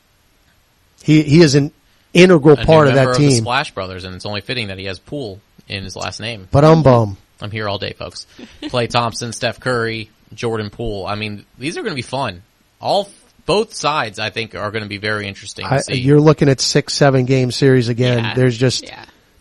[1.02, 1.72] He he is an
[2.14, 3.42] integral A part of that the team.
[3.42, 6.48] Splash Brothers, and it's only fitting that he has Pool in his last name.
[6.50, 7.16] But um bum.
[7.40, 8.26] I'm here all day, folks.
[8.62, 11.06] Klay Thompson, Steph Curry, Jordan Poole.
[11.06, 12.42] I mean, these are going to be fun.
[12.80, 13.10] All
[13.44, 15.94] both sides, I think, are going to be very interesting to I, see.
[15.96, 18.24] you're looking at six, seven game series again.
[18.24, 18.34] Yeah.
[18.34, 18.90] There's just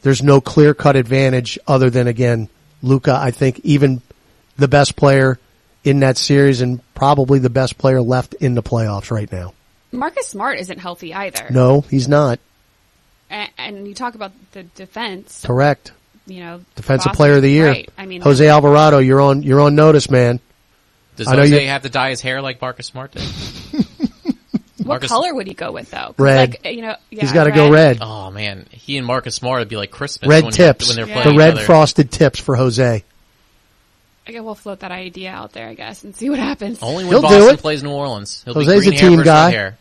[0.02, 2.50] there's no clear cut advantage other than again
[2.82, 3.14] Luka.
[3.14, 4.02] I think even
[4.58, 5.40] the best player
[5.84, 9.54] in that series and probably the best player left in the playoffs right now.
[9.92, 11.48] Marcus Smart isn't healthy either.
[11.52, 12.40] No, he's not.
[13.34, 15.44] And, and you talk about the defense.
[15.46, 15.92] Correct.
[16.28, 17.68] You know, Defensive Boston- player of the year.
[17.68, 17.90] Right.
[17.98, 20.40] I mean, Jose Alvarado, you're on you're on notice, man.
[21.16, 23.22] Does I know Jose you- have to dye his hair like Marcus Smart did?
[24.78, 25.98] what Marcus- color would he go with though?
[25.98, 26.58] 'Cause, Red.
[26.64, 27.98] Like, you know, yeah, He's gotta go red.
[28.02, 30.88] Oh man, he and Marcus Smart would be like Christmas red when, tips.
[30.88, 31.66] when they're the playing red together.
[31.66, 33.04] frosted tips for Jose.
[34.26, 36.80] I guess we'll float that idea out there, I guess, and see what happens.
[36.82, 37.60] Only when He'll do Boston it.
[37.60, 38.42] plays New Orleans.
[38.46, 39.52] He'll Jose's be a green hair team versus guy.
[39.52, 39.78] hair.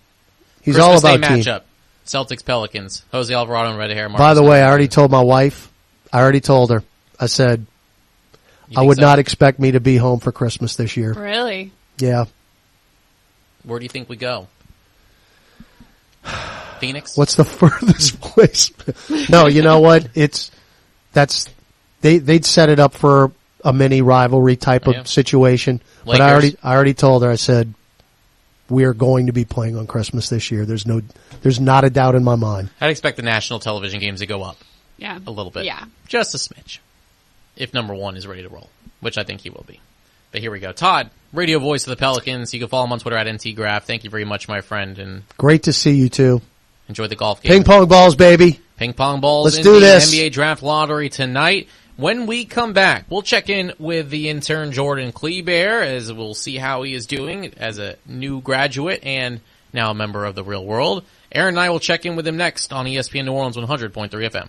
[0.63, 1.39] He's Christmas all about team.
[1.45, 1.61] matchup.
[2.07, 3.05] Celtics Pelicans.
[3.13, 4.09] Jose Alvarado and red hair.
[4.09, 5.71] Marcus By the way, I already told my wife.
[6.13, 6.83] I already told her.
[7.19, 7.67] I said
[8.77, 9.03] I would so?
[9.03, 11.13] not expect me to be home for Christmas this year.
[11.13, 11.73] Really?
[11.99, 12.25] Yeah.
[13.65, 14.49] Where do you think we go?
[16.81, 17.17] Phoenix.
[17.17, 18.73] What's the furthest place?
[19.31, 20.09] no, you know what?
[20.15, 20.51] It's
[21.13, 21.49] that's
[22.01, 23.33] they they'd set it up for
[23.65, 25.03] a mini rivalry type oh, of Yeah.
[25.05, 25.81] situation.
[26.05, 27.31] But I already I already told her.
[27.31, 27.73] I said
[28.69, 30.65] we are going to be playing on Christmas this year.
[30.65, 31.03] There's no
[31.43, 32.71] there's not a doubt in my mind.
[32.81, 34.57] I'd expect the national television games to go up
[34.99, 35.19] Yeah.
[35.27, 35.65] a little bit.
[35.65, 35.85] Yeah.
[36.09, 36.79] Just a smidge.
[37.57, 39.81] If number one is ready to roll, which I think he will be.
[40.31, 40.73] But here we go.
[40.73, 42.55] Todd, radio voice of the Pelicans.
[42.55, 43.83] You can follow him on Twitter at NTGraph.
[43.83, 46.41] Thank you very much, my friend, and Great to see you too.
[46.89, 47.53] enjoy the golf game.
[47.53, 48.59] Ping pong balls, baby.
[48.79, 50.15] Ping pong balls Let's in do the this.
[50.15, 51.69] NBA draft lottery tonight.
[51.97, 56.57] When we come back, we'll check in with the intern Jordan Kleber as we'll see
[56.57, 59.41] how he is doing as a new graduate and
[59.75, 61.05] now a member of the real world.
[61.31, 64.49] Aaron and I will check in with him next on ESPN New Orleans 100.3 FM.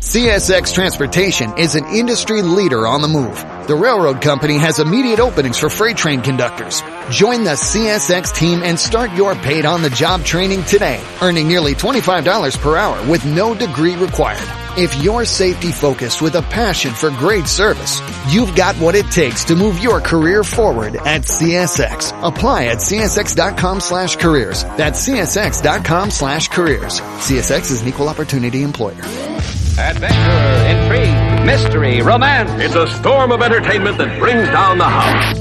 [0.00, 3.36] CSX Transportation is an industry leader on the move.
[3.66, 6.80] The railroad company has immediate openings for freight train conductors.
[7.10, 11.74] Join the CSX team and start your paid on the job training today, earning nearly
[11.74, 14.48] $25 per hour with no degree required.
[14.78, 18.00] If you're safety focused with a passion for great service,
[18.32, 22.18] you've got what it takes to move your career forward at CSX.
[22.26, 24.64] Apply at csx.com slash careers.
[24.64, 27.00] That's csx.com slash careers.
[27.00, 29.02] CSX is an equal opportunity employer.
[29.80, 32.50] Adventure, intrigue, mystery, romance.
[32.62, 35.38] It's a storm of entertainment that brings down the house.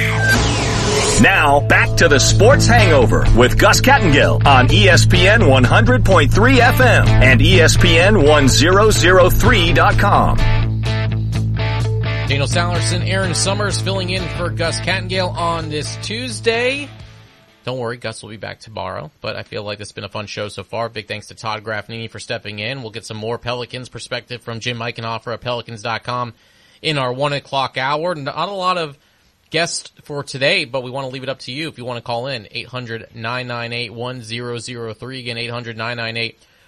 [1.22, 8.24] Now, back to the Sports Hangover with Gus Kattengell on ESPN 100.3 FM and ESPN
[8.24, 10.38] 1003.com.
[12.30, 16.88] Daniel Sallerson, Aaron Summers filling in for Gus Kattengell on this Tuesday.
[17.70, 20.26] Don't worry, Gus will be back tomorrow, but I feel like it's been a fun
[20.26, 20.90] show so far.
[20.90, 22.82] Big thanks to Todd Graffagnini for stepping in.
[22.82, 26.34] We'll get some more Pelicans perspective from Jim Eichenhofer at Pelicans.com
[26.82, 28.16] in our one o'clock hour.
[28.16, 28.98] Not a lot of
[29.52, 31.98] guests for today, but we want to leave it up to you if you want
[31.98, 32.46] to call in.
[32.46, 35.20] 800-998-1003.
[35.20, 35.38] Again,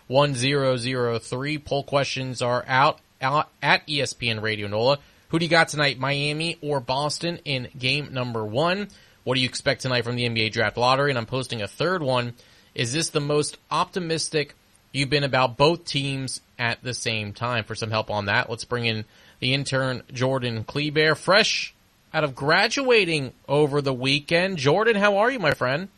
[0.07, 1.65] 800-998-1003.
[1.65, 4.99] Poll questions are out, out at ESPN Radio NOLA.
[5.29, 8.89] Who do you got tonight, Miami or Boston in game number one?
[9.23, 11.11] What do you expect tonight from the NBA draft lottery?
[11.11, 12.33] And I'm posting a third one.
[12.73, 14.55] Is this the most optimistic
[14.91, 17.63] you've been about both teams at the same time?
[17.63, 19.05] For some help on that, let's bring in
[19.39, 21.73] the intern Jordan Kleber, fresh
[22.13, 24.57] out of graduating over the weekend.
[24.57, 25.89] Jordan, how are you, my friend?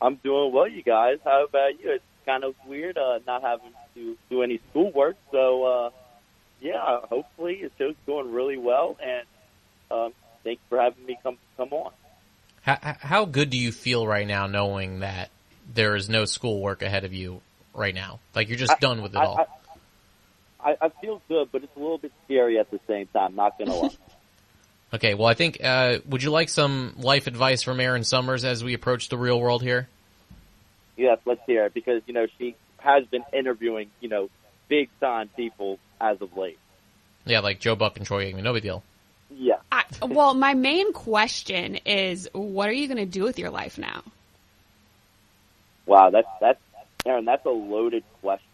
[0.00, 1.18] I'm doing well, you guys.
[1.24, 1.92] How about you?
[1.92, 5.16] It's kind of weird uh, not having to do any schoolwork.
[5.32, 5.90] So, uh,
[6.60, 8.96] yeah, hopefully show's going really well.
[9.02, 9.26] And
[9.90, 10.12] um,
[10.44, 11.92] thanks for having me come come on.
[12.62, 15.30] How, how good do you feel right now knowing that
[15.74, 17.40] there is no schoolwork ahead of you
[17.74, 18.20] right now?
[18.34, 19.46] Like you're just I- done with it I, all.
[20.60, 23.36] I, I feel good, but it's a little bit scary at the same time.
[23.36, 23.90] Not gonna lie.
[24.90, 28.64] Okay, well, I think, uh, would you like some life advice from Aaron Summers as
[28.64, 29.86] we approach the real world here?
[30.98, 34.28] yes, let's hear it because you know she has been interviewing you know
[34.68, 36.58] big time people as of late.
[37.24, 38.42] Yeah, like Joe Buck and Troy Aikman.
[38.42, 38.82] No big deal.
[39.30, 39.56] Yeah.
[39.70, 43.78] I, well, my main question is, what are you going to do with your life
[43.78, 44.02] now?
[45.86, 46.60] Wow, that's that's
[47.06, 47.24] Aaron.
[47.24, 48.44] That's a loaded question.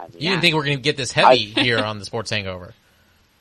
[0.00, 2.30] I mean, You didn't think we're going to get this heavy here on the Sports
[2.30, 2.74] Hangover.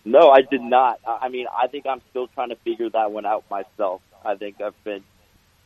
[0.03, 0.99] No, I did not.
[1.05, 4.01] I I mean, I think I'm still trying to figure that one out myself.
[4.25, 5.03] I think I've been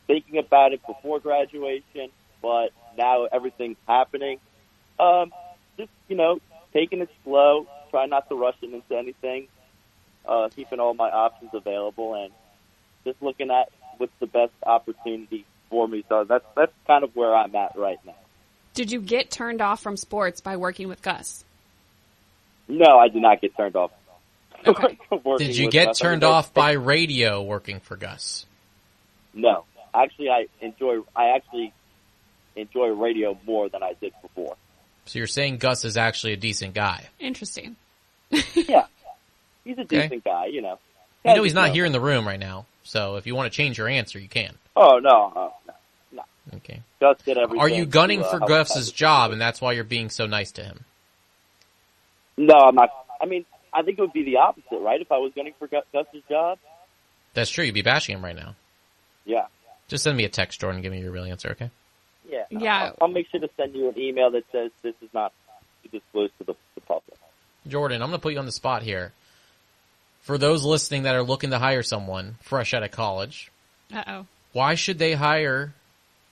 [0.08, 2.10] thinking about it before graduation,
[2.42, 4.40] but now everything's happening.
[5.00, 5.32] Um,
[5.78, 6.40] just you know,
[6.74, 9.48] taking it slow, trying not to rush it into anything,
[10.28, 12.32] uh, keeping all my options available, and
[13.06, 16.04] just looking at what's the best opportunity for me.
[16.10, 18.16] So that's that's kind of where I'm at right now.
[18.74, 21.44] Did you get turned off from sports by working with Gus?
[22.68, 23.92] No, I did not get turned off.
[24.66, 24.98] Working
[25.40, 26.02] Did you get Gus.
[26.02, 28.46] I mean, turned there's- off by radio working for Gus?
[29.34, 31.00] No, actually, I enjoy.
[31.16, 31.74] I actually
[32.56, 34.56] enjoy radio more than I did before.
[35.06, 37.10] So you're saying Gus is actually a decent guy.
[37.20, 37.76] Interesting.
[38.30, 38.86] yeah,
[39.72, 40.04] he's a Okay.
[40.04, 40.46] decent guy.
[40.48, 40.80] You know.
[41.26, 43.56] I know he's not here in the room right now, so if you want to
[43.56, 44.56] change your answer, you can.
[44.76, 45.74] Oh no, no, no,
[46.14, 46.24] no.
[46.58, 46.82] Okay.
[47.00, 47.62] Gus did everything.
[47.62, 50.26] Are you gunning to, uh, for help Gus's job, and that's why you're being so
[50.26, 50.86] nice to him?
[52.38, 52.90] No, I'm not.
[53.22, 55.00] I mean, I think it would be the opposite, right?
[55.00, 56.58] If I was gunning for Gus- Gus's job,
[57.34, 57.64] That's true.
[57.66, 58.56] You'd be bashing him right now.
[59.26, 59.46] yeah,
[59.88, 60.82] Just send me a text, Jordan.
[60.82, 61.70] Give me your real answer, okay?
[62.30, 62.84] yeah, Yeah.
[62.86, 65.32] I'll, I'll make sure to send you an email that says this is not
[65.92, 67.18] disclosed to the, the public.
[67.68, 69.14] Jordan, I'm going to put you on the spot here.
[70.22, 73.52] For those listening that are looking to hire someone fresh out of college,
[73.94, 74.26] Uh oh.
[74.54, 75.74] why should they hire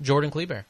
[0.01, 0.65] Jordan Kleber?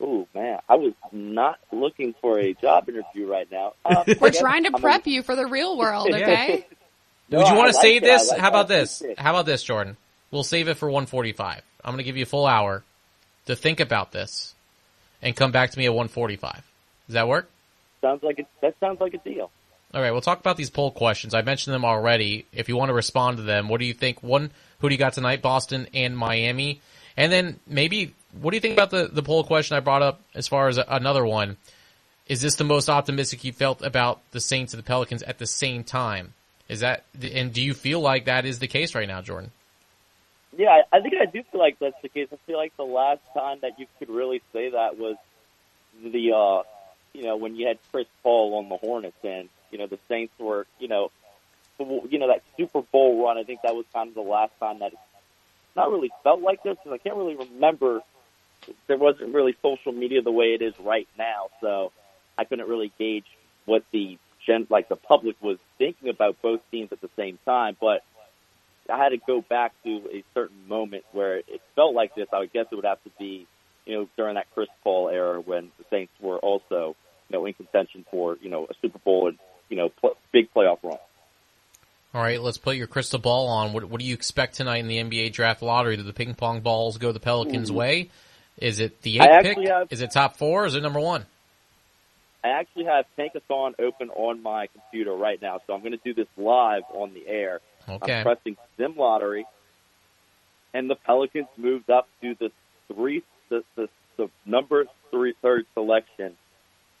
[0.00, 3.74] Oh man, I was not looking for a job interview right now.
[3.84, 6.66] Uh, We're guess trying to I'm prep you for the real world, okay?
[7.28, 8.06] No, Would you want to like save it.
[8.06, 8.30] This?
[8.30, 9.00] like How about this?
[9.02, 9.18] it.
[9.18, 9.96] How about this, Jordan?
[10.30, 11.62] We'll save it for 145.
[11.84, 12.82] I'm going to give you a full hour
[13.46, 14.54] to think about this
[15.20, 16.54] and come back to me at 145.
[17.06, 17.48] Does that work?
[18.00, 18.46] Sounds like it.
[18.60, 19.50] That sounds like a deal.
[19.94, 21.34] All right, we'll talk about these poll questions.
[21.34, 22.46] I mentioned them already.
[22.52, 24.22] If you want to respond to them, what do you think?
[24.22, 25.42] One, who do you got tonight?
[25.42, 26.80] Boston and Miami.
[27.14, 30.22] And then maybe, what do you think about the, the poll question I brought up
[30.34, 31.58] as far as another one?
[32.26, 35.46] Is this the most optimistic you felt about the Saints and the Pelicans at the
[35.46, 36.32] same time?
[36.70, 39.50] Is that, and do you feel like that is the case right now, Jordan?
[40.56, 42.28] Yeah, I, I think I do feel like that's the case.
[42.32, 45.16] I feel like the last time that you could really say that was
[46.02, 46.62] the, uh,
[47.12, 50.32] you know, when you had Chris Paul on the Hornets and, you know, the Saints
[50.38, 51.10] were, you know,
[51.78, 53.38] you know, that Super Bowl run.
[53.38, 54.98] I think that was kind of the last time that it
[55.74, 58.02] not really felt like this because I can't really remember.
[58.86, 61.90] There wasn't really social media the way it is right now, so
[62.38, 63.24] I couldn't really gauge
[63.64, 67.76] what the gen, like the public was thinking about both teams at the same time.
[67.80, 68.04] But
[68.88, 72.28] I had to go back to a certain moment where it felt like this.
[72.32, 73.46] I would guess it would have to be,
[73.86, 76.94] you know, during that Chris Paul era when the Saints were also,
[77.28, 79.38] you know, in contention for, you know, a Super Bowl and,
[79.72, 80.98] you know, pl- big playoff run.
[82.14, 83.72] All right, let's put your crystal ball on.
[83.72, 85.96] What, what do you expect tonight in the NBA draft lottery?
[85.96, 87.74] Do the ping pong balls go the Pelicans' Ooh.
[87.74, 88.10] way?
[88.58, 89.66] Is it the eighth pick?
[89.66, 90.66] have- Is it top four?
[90.66, 91.24] Is it number one?
[92.44, 96.12] I actually have Tankathon open on my computer right now, so I'm going to do
[96.12, 97.60] this live on the air.
[97.88, 98.18] Okay.
[98.18, 99.46] I'm pressing Sim Lottery,
[100.74, 102.50] and the Pelicans moved up to the
[102.92, 106.36] three, the, the, the number three third selection.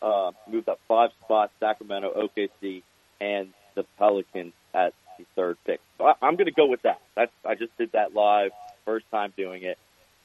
[0.02, 2.82] Uh, moved up five spots, Sacramento, OKC,
[3.20, 5.80] and the Pelicans at the third pick.
[5.98, 7.00] So I, I'm going to go with that.
[7.14, 8.50] That's I just did that live,
[8.84, 9.78] first time doing it.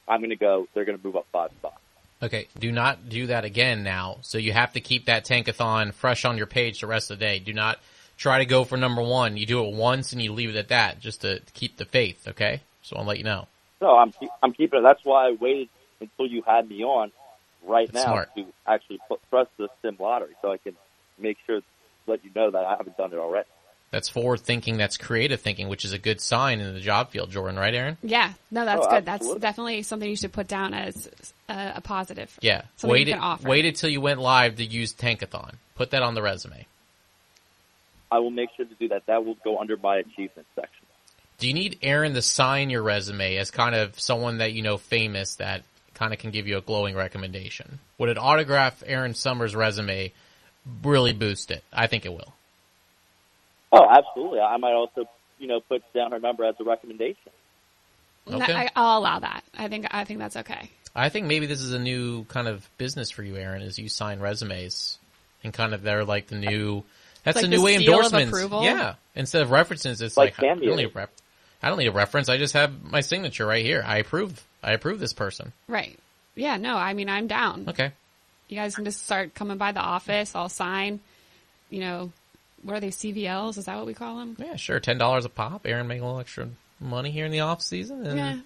[0.07, 0.67] I'm going to go.
[0.73, 1.79] They're going to move up five spots.
[2.23, 4.17] Okay, do not do that again now.
[4.21, 7.25] So you have to keep that tankathon fresh on your page the rest of the
[7.25, 7.37] day.
[7.37, 7.77] Do not
[8.17, 9.37] try to go for number one.
[9.37, 12.27] You do it once and you leave it at that just to keep the faith,
[12.29, 12.61] okay?
[12.81, 13.47] So I'll let you know.
[13.79, 14.11] No, I'm
[14.41, 14.81] I'm keeping it.
[14.81, 15.69] That's why I waited
[16.01, 17.11] until you had me on
[17.67, 18.35] right That's now smart.
[18.35, 20.75] to actually put, press the sim lottery, so I can
[21.19, 21.61] make sure
[22.07, 23.47] let you know that I haven't done it already.
[23.91, 27.31] That's forward thinking, that's creative thinking, which is a good sign in the job field,
[27.31, 27.97] Jordan, right, Aaron?
[28.03, 29.05] Yeah, no, that's Oh, good.
[29.05, 31.09] That's definitely something you should put down as
[31.47, 32.37] uh, a positive.
[32.41, 32.63] Yeah.
[32.75, 33.47] Something you waited, offer.
[33.47, 35.53] waited till you went live to use Tankathon.
[35.75, 36.65] Put that on the resume.
[38.11, 39.05] I will make sure to do that.
[39.05, 40.85] That will go under my achievement section.
[41.39, 44.77] Do you need Aaron to sign your resume as kind of someone that you know
[44.77, 45.63] famous that
[45.97, 47.79] kind of can give you a glowing recommendation?
[47.97, 50.13] Would an autograph Aaron Summers resume
[50.83, 51.63] really boost it?
[51.73, 52.33] I think it will.
[53.71, 54.39] Oh, absolutely.
[54.39, 57.31] I might also, you know, put down her number as a recommendation.
[58.31, 58.53] Okay.
[58.53, 59.43] I, I'll allow that.
[59.57, 60.69] I think I think that's okay.
[60.95, 63.87] I think maybe this is a new kind of business for you, Aaron, is you
[63.89, 64.97] sign resumes
[65.43, 66.83] and kind of they're like the new.
[67.23, 68.31] That's Like the new the way seal of endorsements.
[68.37, 68.63] approval?
[68.63, 71.11] Yeah, instead of references, it's Like like, I don't need a rep.
[71.61, 72.29] I don't need a reference.
[72.29, 73.83] I just have my signature right here.
[73.85, 74.43] I approve.
[74.63, 75.53] I approve this person.
[75.67, 75.97] Right.
[76.35, 76.57] Yeah.
[76.57, 76.75] No.
[76.77, 77.65] I mean, I'm down.
[77.67, 77.91] Okay.
[78.49, 80.33] You guys can just start coming by the office.
[80.35, 80.99] I'll sign.
[81.69, 82.11] You know,
[82.63, 82.89] what are they?
[82.89, 83.57] CVLs?
[83.57, 84.35] Is that what we call them?
[84.39, 84.79] Yeah, sure.
[84.79, 85.65] Ten dollars a pop.
[85.65, 86.47] Aaron making a little extra
[86.79, 88.05] money here in the off season.
[88.05, 88.39] And Yeah.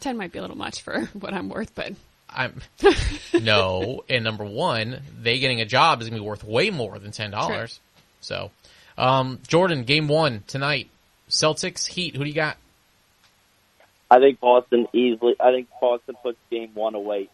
[0.00, 1.92] Ten might be a little much for what I'm worth, but
[2.28, 2.60] I'm
[3.40, 7.10] no, and number one, they getting a job is gonna be worth way more than
[7.10, 7.80] ten dollars.
[8.20, 8.50] So,
[8.98, 10.90] um, Jordan, game one tonight,
[11.30, 12.16] Celtics Heat.
[12.16, 12.58] Who do you got?
[14.10, 15.34] I think Boston easily.
[15.38, 17.28] I think Boston puts game one away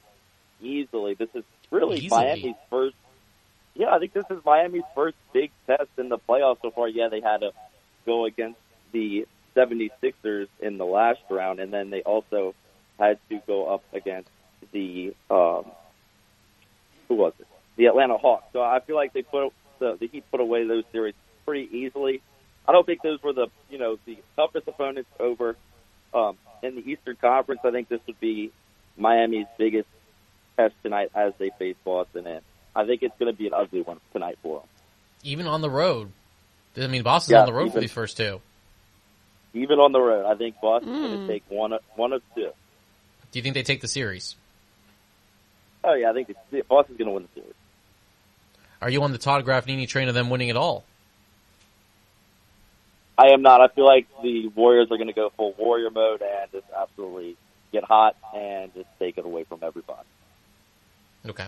[0.60, 1.14] easily.
[1.14, 2.24] This is really Easily?
[2.24, 2.96] Miami's first.
[3.74, 6.88] Yeah, I think this is Miami's first big test in the playoffs so far.
[6.88, 7.50] Yeah, they had to
[8.06, 8.58] go against
[8.92, 12.54] the 76ers in the last round, and then they also
[12.98, 14.28] had to go up against
[14.72, 15.64] the um,
[17.08, 17.46] who was it?
[17.76, 18.44] The Atlanta Hawks.
[18.52, 21.14] So I feel like they put the, the Heat put away those series
[21.44, 22.22] pretty easily.
[22.66, 25.56] I don't think those were the you know the toughest opponents over
[26.14, 27.60] um, in the Eastern Conference.
[27.64, 28.50] I think this would be
[28.96, 29.88] Miami's biggest
[30.56, 32.40] test tonight as they face Boston, and
[32.74, 34.68] I think it's going to be an ugly one tonight for them.
[35.22, 36.10] Even on the road.
[36.76, 38.40] I mean, Boston's Yeah, on the road for even- these first two.
[39.52, 41.26] Even on the road, I think Boston's going Mm.
[41.28, 42.50] to take one of, one of two.
[43.30, 44.34] Do you think they take the series?
[45.84, 47.54] Oh yeah, I think the, Boston's going to win the series.
[48.82, 50.84] Are you on the Todd Graffagnini train of them winning it all?
[53.16, 53.60] I am not.
[53.60, 57.36] I feel like the Warriors are going to go full Warrior mode and just absolutely
[57.72, 60.06] get hot and just take it away from everybody.
[61.26, 61.46] Okay.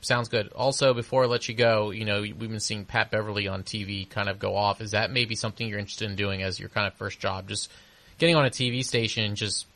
[0.00, 0.48] Sounds good.
[0.52, 4.08] Also, before I let you go, you know, we've been seeing Pat Beverley on TV
[4.08, 4.80] kind of go off.
[4.80, 7.48] Is that maybe something you're interested in doing as your kind of first job?
[7.48, 7.70] Just
[8.18, 9.66] getting on a TV station and just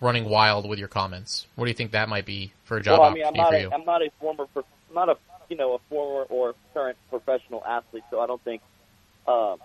[0.00, 1.46] running wild with your comments.
[1.56, 3.50] What do you think that might be for a job well, I mean, I'm not.
[3.50, 3.70] for A, you?
[3.72, 4.46] I'm not a former.
[4.56, 5.16] I'm not a
[5.48, 8.62] you know a former or current professional athlete, so I don't think
[9.28, 9.58] um,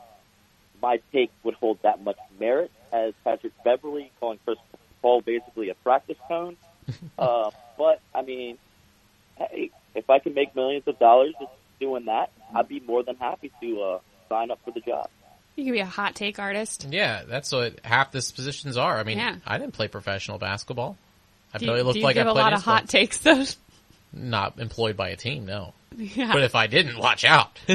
[0.82, 4.58] my take would hold that much merit as Patrick Beverley calling Chris
[5.02, 6.58] Paul basically a practice cone.
[7.18, 8.58] uh, but I mean,
[9.38, 13.16] hey, if I can make millions of dollars just doing that, I'd be more than
[13.16, 15.10] happy to uh, sign up for the job.
[15.56, 16.88] You could be a hot take artist.
[16.90, 18.98] Yeah, that's what half these positions are.
[18.98, 19.36] I mean, Yeah.
[19.46, 20.98] I didn't play professional basketball.
[21.54, 23.18] I Do probably you, looked do like give I a played lot of hot takes
[23.20, 23.44] though?
[24.14, 25.74] Not employed by a team, no.
[25.98, 26.32] Yeah.
[26.32, 27.60] But if I didn't, watch out.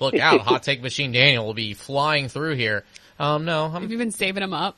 [0.00, 2.84] Look out, Hot Take Machine Daniel will be flying through here.
[3.18, 4.76] Um, no, I'm Have you been saving them up?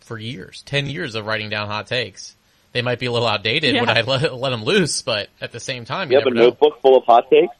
[0.00, 2.36] for years, ten years of writing down hot takes.
[2.72, 5.60] They might be a little outdated when I let, let them loose, but at the
[5.60, 6.50] same time, You you have a never know.
[6.50, 7.54] notebook full of hot takes.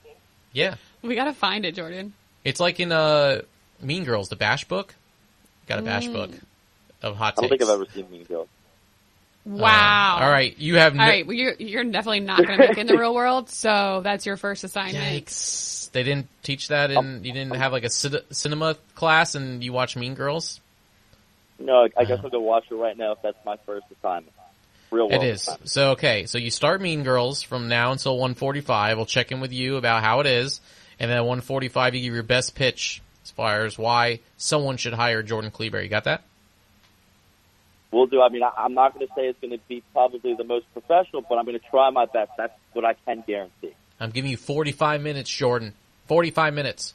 [0.52, 2.12] Yeah, We gotta find it, Jordan.
[2.44, 3.40] it's like in uh,
[3.80, 4.94] Mean Girls, the Bash book.
[5.66, 6.12] Got a Bash Mm.
[6.12, 6.30] book
[7.02, 7.38] of hot takes.
[7.38, 7.60] I don't takes.
[7.60, 8.48] think I've ever seen Mean Girls.
[9.46, 10.18] Uh, wow.
[10.22, 12.70] all right, you have All no- right, well, you're you're definitely not going to make
[12.70, 15.26] it in the real world, so that's your first assignment.
[15.26, 15.90] Yikes!
[15.92, 17.24] They didn't teach that in.
[17.24, 20.60] You didn't have like a cinema class, and you watch Mean Girls.
[21.58, 24.32] No, I guess I'll go watch it right now if that's my first assignment.
[24.90, 25.42] Real world It is.
[25.42, 25.68] assignment.
[25.68, 28.96] So okay, so you start Mean Girls from now until 145.
[28.96, 30.60] We'll check in with you about how it is,
[30.98, 34.94] and then at 145 you give your best pitch as far as why someone should
[34.94, 35.82] hire Jordan Kleber.
[35.82, 36.22] You got that?
[37.94, 38.20] We'll do.
[38.20, 40.66] I mean, I, I'm not going to say it's going to be probably the most
[40.72, 42.32] professional, but I'm going to try my best.
[42.36, 43.74] That's what I can guarantee.
[44.00, 45.74] I'm giving you 45 minutes, Jordan.
[46.08, 46.94] 45 minutes.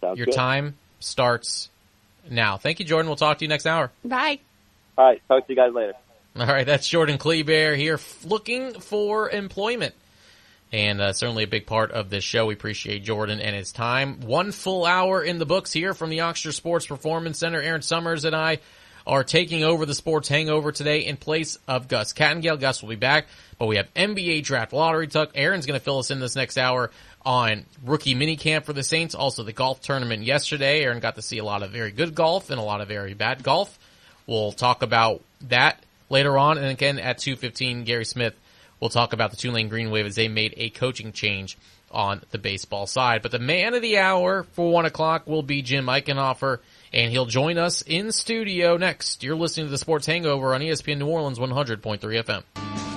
[0.00, 0.34] Sounds Your good.
[0.34, 1.68] time starts
[2.28, 2.56] now.
[2.56, 3.08] Thank you, Jordan.
[3.08, 3.92] We'll talk to you next hour.
[4.04, 4.40] Bye.
[4.98, 5.22] All right.
[5.28, 5.94] Talk to you guys later.
[6.36, 9.94] All right, that's Jordan Kleber here, looking for employment.
[10.74, 12.46] And uh, certainly a big part of this show.
[12.46, 14.22] We appreciate Jordan and his time.
[14.22, 17.62] One full hour in the books here from the Ochsner Sports Performance Center.
[17.62, 18.58] Aaron Summers and I
[19.06, 22.58] are taking over the sports hangover today in place of Gus Kattengell.
[22.58, 25.30] Gus will be back, but we have NBA draft lottery tuck.
[25.36, 26.90] Aaron's going to fill us in this next hour
[27.24, 29.14] on rookie minicamp for the Saints.
[29.14, 30.82] Also the golf tournament yesterday.
[30.82, 33.14] Aaron got to see a lot of very good golf and a lot of very
[33.14, 33.78] bad golf.
[34.26, 36.58] We'll talk about that later on.
[36.58, 38.34] And again, at 2.15, Gary Smith
[38.84, 41.56] will talk about the Tulane Green Wave as they made a coaching change
[41.90, 43.22] on the baseball side.
[43.22, 46.58] But the man of the hour for 1 o'clock will be Jim Eichenhofer,
[46.92, 49.22] and he'll join us in studio next.
[49.22, 52.93] You're listening to the Sports Hangover on ESPN New Orleans 100.3 FM.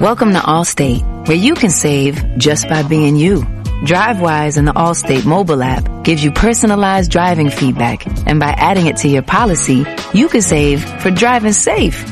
[0.00, 3.40] Welcome to Allstate, where you can save just by being you.
[3.82, 8.98] DriveWise in the Allstate mobile app gives you personalized driving feedback, and by adding it
[8.98, 9.84] to your policy,
[10.14, 12.08] you can save for driving safe.